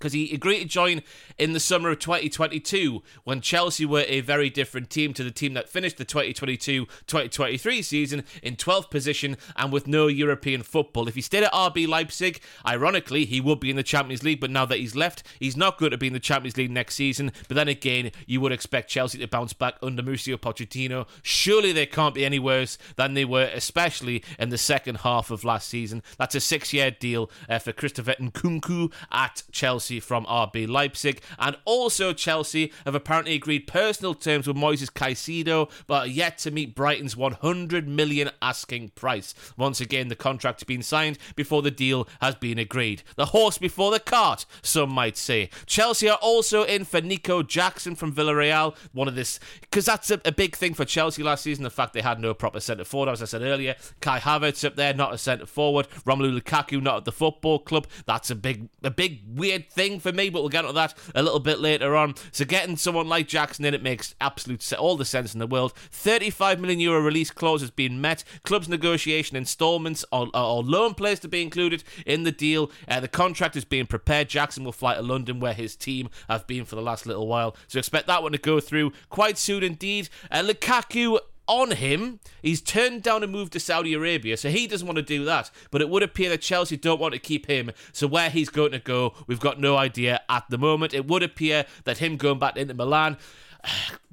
because 0.00 0.14
he 0.14 0.34
agreed 0.34 0.60
to 0.60 0.64
join 0.64 1.02
in 1.38 1.52
the 1.52 1.60
summer 1.60 1.90
of 1.90 1.98
2022 1.98 3.02
when 3.24 3.40
Chelsea 3.42 3.84
were 3.84 4.04
a 4.08 4.22
very 4.22 4.48
different 4.48 4.88
team 4.88 5.12
to 5.12 5.22
the 5.22 5.30
team 5.30 5.52
that 5.54 5.68
finished 5.68 5.98
the 5.98 6.04
2022 6.04 6.86
2023 7.06 7.82
season 7.82 8.24
in 8.42 8.56
12th 8.56 8.90
position 8.90 9.36
and 9.56 9.70
with 9.70 9.86
no 9.86 10.06
European 10.06 10.62
football. 10.62 11.06
If 11.06 11.14
he 11.14 11.20
stayed 11.20 11.44
at 11.44 11.52
RB 11.52 11.86
Leipzig, 11.86 12.40
ironically, 12.66 13.26
he 13.26 13.40
would 13.40 13.60
be 13.60 13.68
in 13.68 13.76
the 13.76 13.82
Champions 13.82 14.22
League, 14.22 14.40
but 14.40 14.50
now 14.50 14.64
that 14.64 14.78
he's 14.78 14.96
left, 14.96 15.22
he's 15.38 15.56
not 15.56 15.78
going 15.78 15.90
to 15.90 15.98
be 15.98 16.06
in 16.06 16.14
the 16.14 16.20
Champions 16.20 16.56
League 16.56 16.70
next 16.70 16.94
season. 16.94 17.30
But 17.46 17.56
then 17.56 17.68
again, 17.68 18.10
you 18.26 18.40
would 18.40 18.52
expect 18.52 18.88
Chelsea 18.88 19.18
to 19.18 19.28
bounce 19.28 19.52
back 19.52 19.74
under 19.82 20.02
Mauricio 20.02 20.38
Pochettino. 20.38 21.06
Surely 21.22 21.72
they 21.72 21.86
can't 21.86 22.14
be 22.14 22.24
any 22.24 22.38
worse 22.38 22.78
than 22.96 23.12
they 23.12 23.26
were, 23.26 23.50
especially 23.52 24.24
in 24.38 24.48
the 24.48 24.58
second 24.58 24.98
half 24.98 25.30
of 25.30 25.44
last 25.44 25.68
season. 25.68 26.02
That's 26.18 26.34
a 26.34 26.40
six 26.40 26.72
year 26.72 26.90
deal 26.90 27.30
uh, 27.48 27.58
for 27.58 27.72
Christopher 27.72 28.14
Nkunku 28.18 28.92
at 29.12 29.42
Chelsea. 29.52 29.89
Chelsea 29.90 30.00
from 30.00 30.24
RB 30.26 30.68
Leipzig. 30.68 31.20
And 31.38 31.56
also, 31.64 32.12
Chelsea 32.12 32.72
have 32.84 32.94
apparently 32.94 33.34
agreed 33.34 33.66
personal 33.66 34.14
terms 34.14 34.46
with 34.46 34.56
Moises 34.56 34.90
Caicedo, 34.90 35.68
but 35.88 36.04
are 36.04 36.06
yet 36.06 36.38
to 36.38 36.52
meet 36.52 36.76
Brighton's 36.76 37.16
100 37.16 37.88
million 37.88 38.30
asking 38.40 38.90
price. 38.90 39.34
Once 39.56 39.80
again, 39.80 40.06
the 40.08 40.14
contract 40.14 40.60
has 40.60 40.64
been 40.64 40.82
signed 40.82 41.18
before 41.34 41.62
the 41.62 41.70
deal 41.72 42.06
has 42.20 42.36
been 42.36 42.58
agreed. 42.58 43.02
The 43.16 43.26
horse 43.26 43.58
before 43.58 43.90
the 43.90 43.98
cart, 43.98 44.46
some 44.62 44.90
might 44.90 45.16
say. 45.16 45.50
Chelsea 45.66 46.08
are 46.08 46.18
also 46.22 46.62
in 46.62 46.84
for 46.84 47.00
Nico 47.00 47.42
Jackson 47.42 47.96
from 47.96 48.14
Villarreal. 48.14 48.76
One 48.92 49.08
of 49.08 49.16
this, 49.16 49.40
because 49.60 49.86
that's 49.86 50.10
a, 50.10 50.20
a, 50.24 50.32
big 50.32 50.54
thing 50.54 50.74
for 50.74 50.84
Chelsea 50.84 51.22
last 51.22 51.42
season. 51.42 51.64
The 51.64 51.70
fact 51.70 51.94
they 51.94 52.00
had 52.00 52.20
no 52.20 52.32
proper 52.32 52.60
centre 52.60 52.84
forward, 52.84 53.10
as 53.10 53.22
I 53.22 53.26
said 53.26 53.42
earlier. 53.42 53.74
Kai 54.00 54.20
Havertz 54.20 54.64
up 54.64 54.76
there, 54.76 54.94
not 54.94 55.12
a 55.12 55.18
centre 55.18 55.46
forward. 55.46 55.88
Romelu 56.06 56.38
Lukaku 56.40 56.80
not 56.80 56.98
at 56.98 57.04
the 57.04 57.12
football 57.12 57.58
club. 57.58 57.86
That's 58.06 58.30
a 58.30 58.34
big, 58.34 58.68
a 58.82 58.90
big 58.90 59.22
weird 59.26 59.70
thing 59.70 59.79
thing 59.80 59.98
for 59.98 60.12
me, 60.12 60.28
but 60.28 60.42
we'll 60.42 60.50
get 60.50 60.64
into 60.66 60.74
that 60.74 60.92
a 61.14 61.22
little 61.22 61.40
bit 61.40 61.58
later 61.58 61.96
on. 61.96 62.14
So 62.32 62.44
getting 62.44 62.76
someone 62.76 63.08
like 63.08 63.26
Jackson 63.26 63.64
in, 63.64 63.72
it 63.72 63.82
makes 63.82 64.14
absolute 64.20 64.62
se- 64.62 64.76
all 64.76 64.98
the 64.98 65.06
sense 65.06 65.32
in 65.32 65.40
the 65.40 65.46
world. 65.46 65.72
35 65.90 66.60
million 66.60 66.80
euro 66.80 67.00
release 67.00 67.30
clause 67.30 67.62
has 67.62 67.70
been 67.70 67.98
met. 67.98 68.22
Clubs 68.42 68.68
negotiation 68.68 69.38
installments 69.38 70.04
or, 70.12 70.26
loan 70.26 70.92
players 70.92 71.18
to 71.20 71.28
be 71.28 71.40
included 71.40 71.82
in 72.04 72.24
the 72.24 72.32
deal. 72.32 72.70
Uh, 72.88 73.00
the 73.00 73.08
contract 73.08 73.56
is 73.56 73.64
being 73.64 73.86
prepared. 73.86 74.28
Jackson 74.28 74.64
will 74.64 74.72
fly 74.72 74.94
to 74.94 75.02
London, 75.02 75.40
where 75.40 75.54
his 75.54 75.76
team 75.76 76.10
have 76.28 76.46
been 76.46 76.66
for 76.66 76.76
the 76.76 76.82
last 76.82 77.06
little 77.06 77.26
while. 77.26 77.56
So 77.66 77.78
expect 77.78 78.06
that 78.08 78.22
one 78.22 78.32
to 78.32 78.38
go 78.38 78.60
through 78.60 78.92
quite 79.08 79.38
soon 79.38 79.62
indeed. 79.62 80.10
Uh, 80.30 80.42
Lukaku 80.42 81.18
on 81.50 81.72
him. 81.72 82.20
He's 82.42 82.60
turned 82.62 83.02
down 83.02 83.24
a 83.24 83.26
move 83.26 83.50
to 83.50 83.60
Saudi 83.60 83.92
Arabia, 83.92 84.36
so 84.36 84.48
he 84.48 84.68
doesn't 84.68 84.86
want 84.86 84.96
to 84.98 85.02
do 85.02 85.24
that. 85.24 85.50
But 85.72 85.82
it 85.82 85.88
would 85.88 86.04
appear 86.04 86.30
that 86.30 86.40
Chelsea 86.40 86.76
don't 86.76 87.00
want 87.00 87.12
to 87.12 87.18
keep 87.18 87.46
him. 87.46 87.72
So 87.92 88.06
where 88.06 88.30
he's 88.30 88.48
going 88.48 88.70
to 88.70 88.78
go, 88.78 89.14
we've 89.26 89.40
got 89.40 89.58
no 89.58 89.76
idea 89.76 90.20
at 90.28 90.48
the 90.48 90.58
moment. 90.58 90.94
It 90.94 91.08
would 91.08 91.24
appear 91.24 91.66
that 91.84 91.98
him 91.98 92.16
going 92.16 92.38
back 92.38 92.56
into 92.56 92.72
Milan 92.72 93.18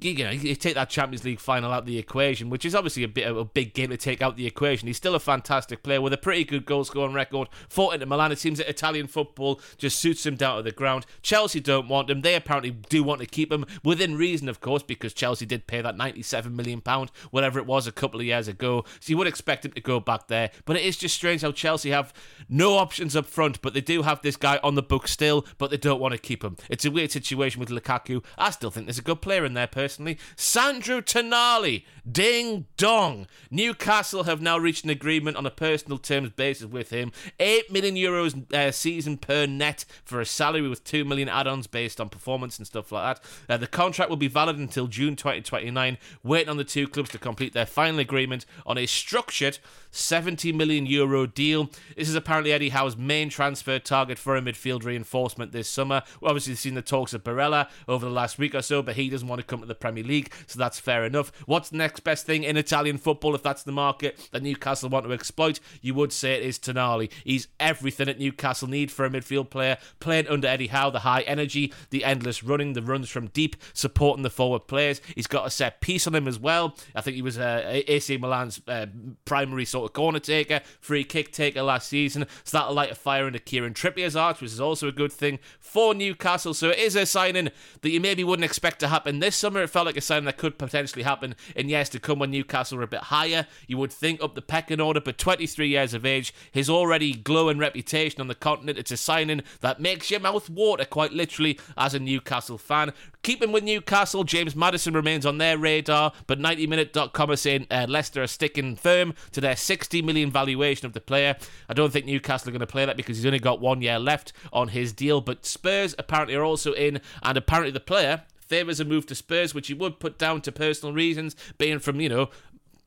you 0.00 0.24
know, 0.24 0.30
you 0.30 0.54
take 0.54 0.74
that 0.74 0.90
Champions 0.90 1.24
League 1.24 1.40
final 1.40 1.72
out 1.72 1.80
of 1.80 1.86
the 1.86 1.98
equation, 1.98 2.50
which 2.50 2.64
is 2.64 2.74
obviously 2.74 3.02
a 3.02 3.08
bit 3.08 3.26
of 3.26 3.36
a 3.36 3.44
big 3.44 3.74
game 3.74 3.90
to 3.90 3.96
take 3.96 4.22
out 4.22 4.36
the 4.36 4.46
equation. 4.46 4.86
He's 4.86 4.96
still 4.96 5.14
a 5.14 5.20
fantastic 5.20 5.82
player 5.82 6.00
with 6.00 6.12
a 6.12 6.18
pretty 6.18 6.44
good 6.44 6.64
goal 6.64 6.84
scoring 6.84 7.14
record. 7.14 7.48
Fought 7.68 7.94
into 7.94 8.06
Milan. 8.06 8.30
It 8.30 8.38
seems 8.38 8.58
that 8.58 8.68
Italian 8.68 9.06
football 9.06 9.60
just 9.76 9.98
suits 9.98 10.24
him 10.24 10.36
down 10.36 10.56
to 10.56 10.62
the 10.62 10.72
ground. 10.72 11.06
Chelsea 11.22 11.60
don't 11.60 11.88
want 11.88 12.10
him. 12.10 12.20
They 12.20 12.34
apparently 12.34 12.70
do 12.70 13.02
want 13.02 13.20
to 13.20 13.26
keep 13.26 13.52
him 13.52 13.64
within 13.82 14.16
reason, 14.16 14.48
of 14.48 14.60
course, 14.60 14.82
because 14.82 15.12
Chelsea 15.12 15.46
did 15.46 15.66
pay 15.66 15.80
that 15.80 15.96
ninety-seven 15.96 16.54
million 16.54 16.80
pound, 16.80 17.10
whatever 17.30 17.58
it 17.58 17.66
was, 17.66 17.86
a 17.86 17.92
couple 17.92 18.20
of 18.20 18.26
years 18.26 18.48
ago. 18.48 18.84
So 19.00 19.10
you 19.10 19.16
would 19.16 19.26
expect 19.26 19.64
him 19.64 19.72
to 19.72 19.80
go 19.80 20.00
back 20.00 20.28
there. 20.28 20.50
But 20.64 20.76
it 20.76 20.84
is 20.84 20.96
just 20.96 21.14
strange 21.14 21.42
how 21.42 21.52
Chelsea 21.52 21.90
have 21.90 22.12
no 22.48 22.76
options 22.76 23.16
up 23.16 23.26
front, 23.26 23.60
but 23.62 23.74
they 23.74 23.80
do 23.80 24.02
have 24.02 24.22
this 24.22 24.36
guy 24.36 24.60
on 24.62 24.74
the 24.74 24.82
book 24.82 25.08
still, 25.08 25.44
but 25.58 25.70
they 25.70 25.76
don't 25.76 26.00
want 26.00 26.12
to 26.12 26.18
keep 26.18 26.44
him. 26.44 26.56
It's 26.68 26.84
a 26.84 26.90
weird 26.90 27.10
situation 27.10 27.60
with 27.60 27.70
Lukaku. 27.70 28.24
I 28.36 28.50
still 28.50 28.70
think 28.70 28.86
there's 28.86 28.98
a 28.98 29.02
good 29.02 29.20
player 29.20 29.37
in 29.44 29.54
there 29.54 29.66
personally. 29.66 30.18
Sandro 30.36 31.00
Tonali, 31.00 31.84
ding 32.10 32.66
dong. 32.76 33.26
Newcastle 33.50 34.24
have 34.24 34.40
now 34.40 34.58
reached 34.58 34.84
an 34.84 34.90
agreement 34.90 35.36
on 35.36 35.46
a 35.46 35.50
personal 35.50 35.98
terms 35.98 36.30
basis 36.30 36.66
with 36.66 36.90
him. 36.90 37.12
8 37.38 37.70
million 37.72 37.94
euros 37.94 38.52
uh, 38.52 38.70
season 38.70 39.16
per 39.16 39.46
net 39.46 39.84
for 40.04 40.20
a 40.20 40.26
salary 40.26 40.68
with 40.68 40.84
2 40.84 41.04
million 41.04 41.28
add 41.28 41.46
ons 41.46 41.66
based 41.66 42.00
on 42.00 42.08
performance 42.08 42.58
and 42.58 42.66
stuff 42.66 42.92
like 42.92 43.16
that. 43.16 43.52
Uh, 43.52 43.56
the 43.56 43.66
contract 43.66 44.10
will 44.10 44.16
be 44.16 44.28
valid 44.28 44.58
until 44.58 44.86
June 44.86 45.16
2029, 45.16 45.98
waiting 46.22 46.48
on 46.48 46.56
the 46.56 46.64
two 46.64 46.88
clubs 46.88 47.10
to 47.10 47.18
complete 47.18 47.52
their 47.52 47.66
final 47.66 47.98
agreement 47.98 48.46
on 48.66 48.78
a 48.78 48.86
structured 48.86 49.58
70 49.90 50.52
million 50.52 50.86
euro 50.86 51.26
deal. 51.26 51.70
This 51.96 52.08
is 52.08 52.14
apparently 52.14 52.52
Eddie 52.52 52.70
Howe's 52.70 52.96
main 52.96 53.28
transfer 53.28 53.78
target 53.78 54.18
for 54.18 54.36
a 54.36 54.40
midfield 54.40 54.84
reinforcement 54.84 55.52
this 55.52 55.68
summer. 55.68 56.02
We've 56.20 56.28
obviously 56.28 56.54
seen 56.54 56.74
the 56.74 56.82
talks 56.82 57.14
of 57.14 57.24
Barella 57.24 57.68
over 57.86 58.06
the 58.06 58.12
last 58.12 58.38
week 58.38 58.54
or 58.54 58.62
so, 58.62 58.82
but 58.82 58.96
he 58.96 59.08
doesn't 59.08 59.28
want 59.28 59.40
to 59.40 59.46
come 59.46 59.60
to 59.60 59.66
the 59.66 59.74
Premier 59.74 60.04
League, 60.04 60.32
so 60.46 60.58
that's 60.58 60.78
fair 60.78 61.04
enough. 61.04 61.32
What's 61.46 61.70
the 61.70 61.76
next 61.76 62.00
best 62.00 62.26
thing 62.26 62.44
in 62.44 62.56
Italian 62.56 62.98
football 62.98 63.34
if 63.34 63.42
that's 63.42 63.62
the 63.62 63.72
market 63.72 64.28
that 64.32 64.42
Newcastle 64.42 64.88
want 64.88 65.06
to 65.06 65.12
exploit? 65.12 65.60
You 65.80 65.94
would 65.94 66.12
say 66.12 66.34
it 66.34 66.42
is 66.42 66.58
Tonali. 66.58 67.10
He's 67.24 67.48
everything 67.60 68.06
that 68.06 68.18
Newcastle 68.18 68.68
need 68.68 68.90
for 68.90 69.04
a 69.04 69.10
midfield 69.10 69.50
player, 69.50 69.78
playing 70.00 70.28
under 70.28 70.48
Eddie 70.48 70.68
Howe, 70.68 70.90
the 70.90 71.00
high 71.00 71.22
energy, 71.22 71.72
the 71.90 72.04
endless 72.04 72.42
running, 72.42 72.72
the 72.72 72.82
runs 72.82 73.08
from 73.08 73.28
deep, 73.28 73.56
supporting 73.72 74.22
the 74.22 74.30
forward 74.30 74.66
players. 74.66 75.00
He's 75.14 75.26
got 75.26 75.46
a 75.46 75.50
set 75.50 75.80
piece 75.80 76.06
on 76.06 76.14
him 76.14 76.28
as 76.28 76.38
well. 76.38 76.76
I 76.94 77.00
think 77.00 77.16
he 77.16 77.22
was 77.22 77.38
uh, 77.38 77.62
AC 77.86 78.16
Milan's 78.18 78.60
uh, 78.66 78.86
primary 79.24 79.64
sort 79.78 79.90
of 79.90 79.94
corner 79.94 80.18
taker, 80.18 80.60
free 80.80 81.04
kick 81.04 81.30
taker 81.30 81.62
last 81.62 81.88
season. 81.88 82.26
So 82.44 82.58
that'll 82.58 82.74
light 82.74 82.90
a 82.90 82.94
fire 82.94 83.26
into 83.26 83.38
Kieran 83.38 83.74
Trippier's 83.74 84.16
arch, 84.16 84.40
which 84.40 84.50
is 84.50 84.60
also 84.60 84.88
a 84.88 84.92
good 84.92 85.12
thing 85.12 85.38
for 85.60 85.94
Newcastle. 85.94 86.52
So 86.52 86.70
it 86.70 86.78
is 86.78 86.96
a 86.96 87.06
signing 87.06 87.50
that 87.82 87.90
you 87.90 88.00
maybe 88.00 88.24
wouldn't 88.24 88.44
expect 88.44 88.80
to 88.80 88.88
happen 88.88 89.20
this 89.20 89.36
summer. 89.36 89.62
It 89.62 89.70
felt 89.70 89.86
like 89.86 89.96
a 89.96 90.00
signing 90.00 90.24
that 90.24 90.36
could 90.36 90.58
potentially 90.58 91.04
happen 91.04 91.36
in 91.54 91.68
years 91.68 91.88
to 91.90 92.00
come 92.00 92.18
when 92.18 92.32
Newcastle 92.32 92.78
are 92.78 92.82
a 92.82 92.88
bit 92.88 93.04
higher. 93.04 93.46
You 93.68 93.78
would 93.78 93.92
think 93.92 94.22
up 94.22 94.34
the 94.34 94.42
pecking 94.42 94.80
order, 94.80 95.00
but 95.00 95.16
23 95.16 95.68
years 95.68 95.94
of 95.94 96.04
age, 96.04 96.34
his 96.50 96.68
already 96.68 97.12
glowing 97.12 97.58
reputation 97.58 98.20
on 98.20 98.26
the 98.26 98.34
continent. 98.34 98.78
It's 98.78 98.90
a 98.90 98.96
signing 98.96 99.42
that 99.60 99.80
makes 99.80 100.10
your 100.10 100.20
mouth 100.20 100.50
water, 100.50 100.84
quite 100.84 101.12
literally, 101.12 101.58
as 101.76 101.94
a 101.94 102.00
Newcastle 102.00 102.58
fan. 102.58 102.92
Keeping 103.22 103.52
with 103.52 103.64
Newcastle, 103.64 104.24
James 104.24 104.56
Maddison 104.56 104.94
remains 104.94 105.26
on 105.26 105.38
their 105.38 105.58
radar, 105.58 106.12
but 106.26 106.38
90minute.com 106.38 107.30
are 107.30 107.36
saying 107.36 107.66
uh, 107.70 107.86
Leicester 107.88 108.22
are 108.22 108.26
sticking 108.26 108.76
firm 108.76 109.14
to 109.32 109.40
their 109.40 109.56
60 109.68 110.00
million 110.00 110.30
valuation 110.30 110.86
of 110.86 110.94
the 110.94 111.00
player. 111.00 111.36
I 111.68 111.74
don't 111.74 111.92
think 111.92 112.06
Newcastle 112.06 112.48
are 112.48 112.52
going 112.52 112.60
to 112.60 112.66
play 112.66 112.86
that 112.86 112.96
because 112.96 113.18
he's 113.18 113.26
only 113.26 113.38
got 113.38 113.60
one 113.60 113.82
year 113.82 113.98
left 113.98 114.32
on 114.50 114.68
his 114.68 114.94
deal, 114.94 115.20
but 115.20 115.44
Spurs 115.44 115.94
apparently 115.98 116.34
are 116.34 116.42
also 116.42 116.72
in, 116.72 117.02
and 117.22 117.36
apparently 117.36 117.70
the 117.70 117.78
player 117.78 118.22
favours 118.38 118.80
a 118.80 118.84
move 118.86 119.04
to 119.06 119.14
Spurs, 119.14 119.54
which 119.54 119.68
he 119.68 119.74
would 119.74 120.00
put 120.00 120.16
down 120.16 120.40
to 120.40 120.50
personal 120.50 120.94
reasons, 120.94 121.36
being 121.58 121.80
from, 121.80 122.00
you 122.00 122.08
know, 122.08 122.30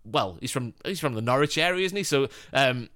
well, 0.04 0.40
he's 0.42 0.50
from 0.50 0.74
he's 0.84 1.00
from 1.00 1.14
the 1.14 1.22
Norwich 1.22 1.60
area, 1.60 1.86
isn't 1.86 1.96
he? 1.96 2.04
So 2.04 2.30
um, 2.52 2.90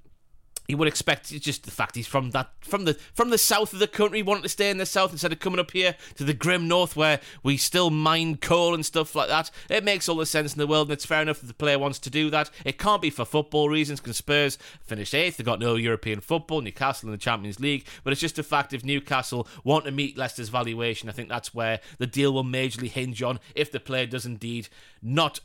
you 0.68 0.78
would 0.78 0.88
expect 0.88 1.30
just 1.30 1.64
the 1.64 1.72
fact 1.72 1.96
he's 1.96 2.08
from 2.08 2.32
that 2.32 2.50
from 2.62 2.86
the 2.86 2.94
from 3.14 3.30
the 3.30 3.38
south 3.38 3.74
of 3.74 3.80
the 3.80 3.88
country, 3.88 4.22
wanting 4.22 4.44
to 4.44 4.50
stay 4.50 4.70
in 4.70 4.78
the 4.78 4.86
south 4.86 5.12
instead 5.12 5.32
of 5.32 5.40
coming 5.40 5.60
up 5.60 5.72
here 5.72 5.96
to 6.16 6.24
the 6.24 6.34
grim 6.34 6.68
north 6.68 6.96
where 6.96 7.20
we 7.44 7.58
still 7.58 7.90
mine 7.90 8.38
coal 8.38 8.74
and 8.74 8.86
stuff 8.86 9.16
like 9.16 9.30
that. 9.30 9.52
It 9.70 9.84
makes 9.84 10.10
all 10.10 10.18
the 10.18 10.26
sense 10.26 10.54
in 10.54 10.60
the 10.60 10.68
world, 10.68 10.88
and 10.88 10.94
it's 10.94 11.06
fair 11.06 11.22
enough 11.22 11.42
if 11.42 11.48
the 11.48 11.54
player 11.54 11.80
wants 11.80 12.00
to 12.00 12.10
do 12.10 12.30
that. 12.32 12.50
It 12.64 12.78
can't 12.78 13.02
be 13.02 13.10
for 13.10 13.26
football 13.26 13.70
reasons 13.70 14.00
because 14.00 14.18
Spurs 14.18 14.58
finished 14.82 15.14
eighth, 15.14 15.38
they've 15.38 15.46
got 15.46 15.60
no 15.60 15.76
European 15.76 16.20
football, 16.20 16.62
Newcastle 16.62 17.08
in 17.08 17.12
the 17.12 17.18
Champions 17.18 17.60
League, 17.60 17.86
but 18.04 18.12
it's 18.12 18.22
just 18.22 18.40
a 18.40 18.44
fact 18.44 18.74
if 18.74 18.84
Newcastle 18.84 19.48
want 19.64 19.86
to 19.86 19.92
meet 19.92 20.18
Leicester's 20.18 20.50
valuation, 20.50 21.10
I 21.10 21.12
think 21.12 21.30
that's 21.30 21.54
where 21.54 21.80
the 21.98 22.08
deal 22.08 22.34
will 22.34 22.44
majorly 22.44 22.90
hinge 22.90 23.22
on 23.22 23.40
if 23.54 23.72
the 23.72 23.80
player 23.80 24.06
does 24.06 24.26
indeed 24.26 24.70
not 25.02 25.40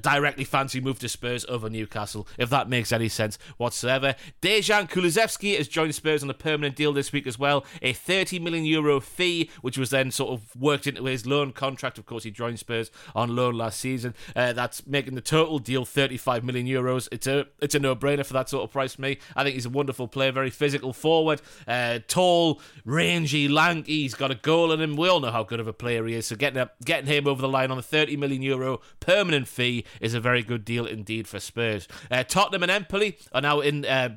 directly 0.00 0.44
fancy 0.44 0.80
move 0.80 0.98
to 1.00 1.08
Spurs 1.08 1.44
over 1.48 1.68
Newcastle, 1.70 2.26
if 2.38 2.50
that 2.50 2.68
makes 2.68 2.92
any 2.92 3.08
sense 3.08 3.38
whatsoever. 3.56 4.14
Dejan 4.42 4.88
Kulusevski 4.88 5.56
has 5.56 5.68
joined 5.68 5.94
Spurs 5.94 6.22
on 6.22 6.30
a 6.30 6.34
permanent 6.34 6.76
deal 6.76 6.92
this 6.92 7.12
week 7.12 7.26
as 7.26 7.38
well, 7.38 7.64
a 7.82 7.92
30 7.92 8.38
million 8.38 8.64
euro 8.64 9.00
fee, 9.00 9.50
which 9.62 9.78
was 9.78 9.90
then 9.90 10.10
sort 10.10 10.32
of 10.32 10.54
worked 10.56 10.86
into 10.86 11.04
his 11.04 11.26
loan 11.26 11.52
contract. 11.52 11.98
Of 11.98 12.06
course, 12.06 12.24
he 12.24 12.30
joined 12.30 12.58
Spurs 12.58 12.90
on 13.14 13.34
loan 13.34 13.54
last 13.56 13.80
season. 13.80 14.14
Uh, 14.34 14.52
that's 14.52 14.86
making 14.86 15.14
the 15.14 15.20
total 15.20 15.58
deal 15.58 15.84
35 15.84 16.44
million 16.44 16.66
euros. 16.66 17.08
It's 17.12 17.26
a 17.26 17.46
it's 17.60 17.74
a 17.74 17.78
no 17.78 17.94
brainer 17.94 18.24
for 18.24 18.32
that 18.34 18.48
sort 18.48 18.64
of 18.64 18.70
price 18.70 18.94
for 18.94 19.02
me. 19.02 19.18
I 19.36 19.42
think 19.42 19.54
he's 19.54 19.66
a 19.66 19.70
wonderful 19.70 20.08
player, 20.08 20.32
very 20.32 20.50
physical 20.50 20.92
forward, 20.92 21.40
uh, 21.66 22.00
tall, 22.08 22.60
rangy, 22.84 23.48
lanky. 23.48 24.02
He's 24.02 24.14
got 24.14 24.30
a 24.30 24.34
goal 24.34 24.72
in 24.72 24.80
him. 24.80 24.96
We 24.96 25.08
all 25.08 25.20
know 25.20 25.30
how 25.30 25.42
good 25.42 25.60
of 25.60 25.68
a 25.68 25.72
player 25.72 26.06
he 26.06 26.14
is. 26.14 26.26
So 26.26 26.36
getting 26.36 26.58
a, 26.58 26.70
getting 26.84 27.06
him 27.06 27.26
over 27.26 27.40
the 27.40 27.48
line 27.48 27.70
on 27.70 27.78
a 27.78 27.82
30 27.82 28.16
million 28.16 28.42
euro 28.42 28.80
permanent 29.00 29.48
fee 29.48 29.83
is 30.00 30.14
a 30.14 30.20
very 30.20 30.42
good 30.42 30.64
deal 30.64 30.86
indeed 30.86 31.26
for 31.26 31.40
Spurs. 31.40 31.88
Uh, 32.10 32.22
Tottenham 32.24 32.62
and 32.62 32.70
Empoli 32.70 33.18
are 33.32 33.40
now 33.40 33.60
in 33.60 33.84
uh, 33.84 34.16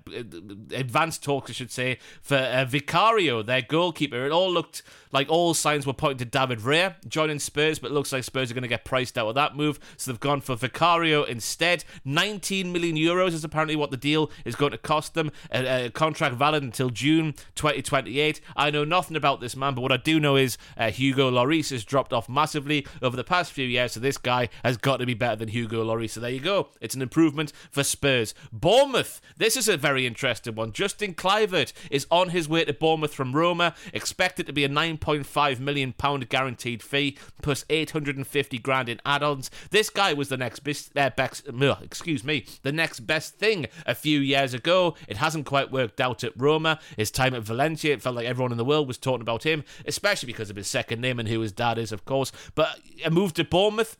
advanced 0.71 1.23
talks, 1.23 1.49
I 1.49 1.53
should 1.53 1.71
say, 1.71 1.99
for 2.21 2.37
uh, 2.37 2.65
Vicario, 2.65 3.41
their 3.43 3.61
goalkeeper. 3.61 4.25
It 4.25 4.31
all 4.31 4.51
looked 4.51 4.83
like 5.11 5.29
all 5.29 5.53
signs 5.53 5.85
were 5.85 5.93
pointing 5.93 6.17
to 6.19 6.25
David 6.25 6.59
Raya 6.59 6.95
joining 7.07 7.39
Spurs, 7.39 7.79
but 7.79 7.91
it 7.91 7.93
looks 7.93 8.11
like 8.11 8.23
Spurs 8.23 8.51
are 8.51 8.53
going 8.53 8.63
to 8.63 8.67
get 8.67 8.85
priced 8.85 9.17
out 9.17 9.27
of 9.27 9.35
that 9.35 9.55
move. 9.55 9.79
So 9.97 10.11
they've 10.11 10.19
gone 10.19 10.41
for 10.41 10.55
Vicario 10.55 11.23
instead. 11.23 11.83
19 12.05 12.71
million 12.71 12.95
euros 12.95 13.33
is 13.33 13.43
apparently 13.43 13.75
what 13.75 13.91
the 13.91 13.97
deal 13.97 14.31
is 14.45 14.55
going 14.55 14.71
to 14.71 14.77
cost 14.77 15.13
them. 15.13 15.31
A, 15.51 15.85
a 15.85 15.89
contract 15.89 16.35
valid 16.35 16.63
until 16.63 16.89
June 16.89 17.33
2028. 17.55 18.41
I 18.55 18.71
know 18.71 18.83
nothing 18.83 19.17
about 19.17 19.41
this 19.41 19.55
man, 19.55 19.73
but 19.73 19.81
what 19.81 19.91
I 19.91 19.97
do 19.97 20.19
know 20.19 20.35
is 20.35 20.57
uh, 20.77 20.91
Hugo 20.91 21.31
Lloris 21.31 21.71
has 21.71 21.83
dropped 21.83 22.13
off 22.13 22.29
massively 22.29 22.85
over 23.01 23.15
the 23.15 23.23
past 23.23 23.51
few 23.51 23.65
years, 23.65 23.93
so 23.93 23.99
this 23.99 24.17
guy 24.17 24.49
has 24.63 24.77
got 24.77 24.97
to 24.97 25.05
be 25.05 25.13
better 25.13 25.35
than 25.35 25.49
Hugo 25.49 25.56
Lloris. 25.65 26.11
So 26.11 26.19
there 26.19 26.29
you 26.29 26.39
go. 26.39 26.69
It's 26.81 26.95
an 26.95 27.01
improvement 27.01 27.53
for 27.71 27.83
Spurs. 27.83 28.33
Bournemouth. 28.51 29.21
This 29.37 29.55
is 29.55 29.67
a 29.67 29.77
very 29.77 30.05
interesting 30.05 30.55
one. 30.55 30.71
Justin 30.71 31.13
Kluivert 31.13 31.71
is 31.89 32.05
on 32.11 32.29
his 32.29 32.49
way 32.49 32.65
to 32.65 32.73
Bournemouth 32.73 33.13
from 33.13 33.33
Roma, 33.33 33.73
expected 33.93 34.45
to 34.47 34.53
be 34.53 34.63
a 34.63 34.69
9.5 34.69 35.59
million 35.59 35.93
pound 35.93 36.27
guaranteed 36.29 36.83
fee 36.83 37.17
plus 37.41 37.65
850 37.69 38.57
grand 38.59 38.89
in 38.89 38.99
add-ons. 39.05 39.49
This 39.71 39.89
guy 39.89 40.13
was 40.13 40.29
the 40.29 40.37
next 40.37 40.59
best, 40.59 40.97
uh, 40.97 41.09
best 41.15 41.47
excuse 41.81 42.23
me, 42.23 42.45
the 42.63 42.71
next 42.71 43.01
best 43.01 43.35
thing 43.37 43.67
a 43.85 43.95
few 43.95 44.19
years 44.19 44.53
ago. 44.53 44.95
It 45.07 45.17
hasn't 45.17 45.45
quite 45.45 45.71
worked 45.71 46.01
out 46.01 46.23
at 46.23 46.33
Roma. 46.35 46.79
His 46.97 47.11
time 47.11 47.33
at 47.33 47.43
Valencia, 47.43 47.93
it 47.93 48.01
felt 48.01 48.15
like 48.15 48.25
everyone 48.25 48.51
in 48.51 48.57
the 48.57 48.65
world 48.65 48.87
was 48.87 48.97
talking 48.97 49.21
about 49.21 49.43
him, 49.43 49.63
especially 49.85 50.27
because 50.27 50.49
of 50.49 50.55
his 50.55 50.67
second 50.67 51.01
name 51.01 51.19
and 51.19 51.29
who 51.29 51.39
his 51.39 51.51
dad 51.51 51.77
is, 51.77 51.91
of 51.91 52.05
course. 52.05 52.31
But 52.55 52.79
a 53.05 53.09
move 53.09 53.33
to 53.33 53.43
Bournemouth 53.43 53.97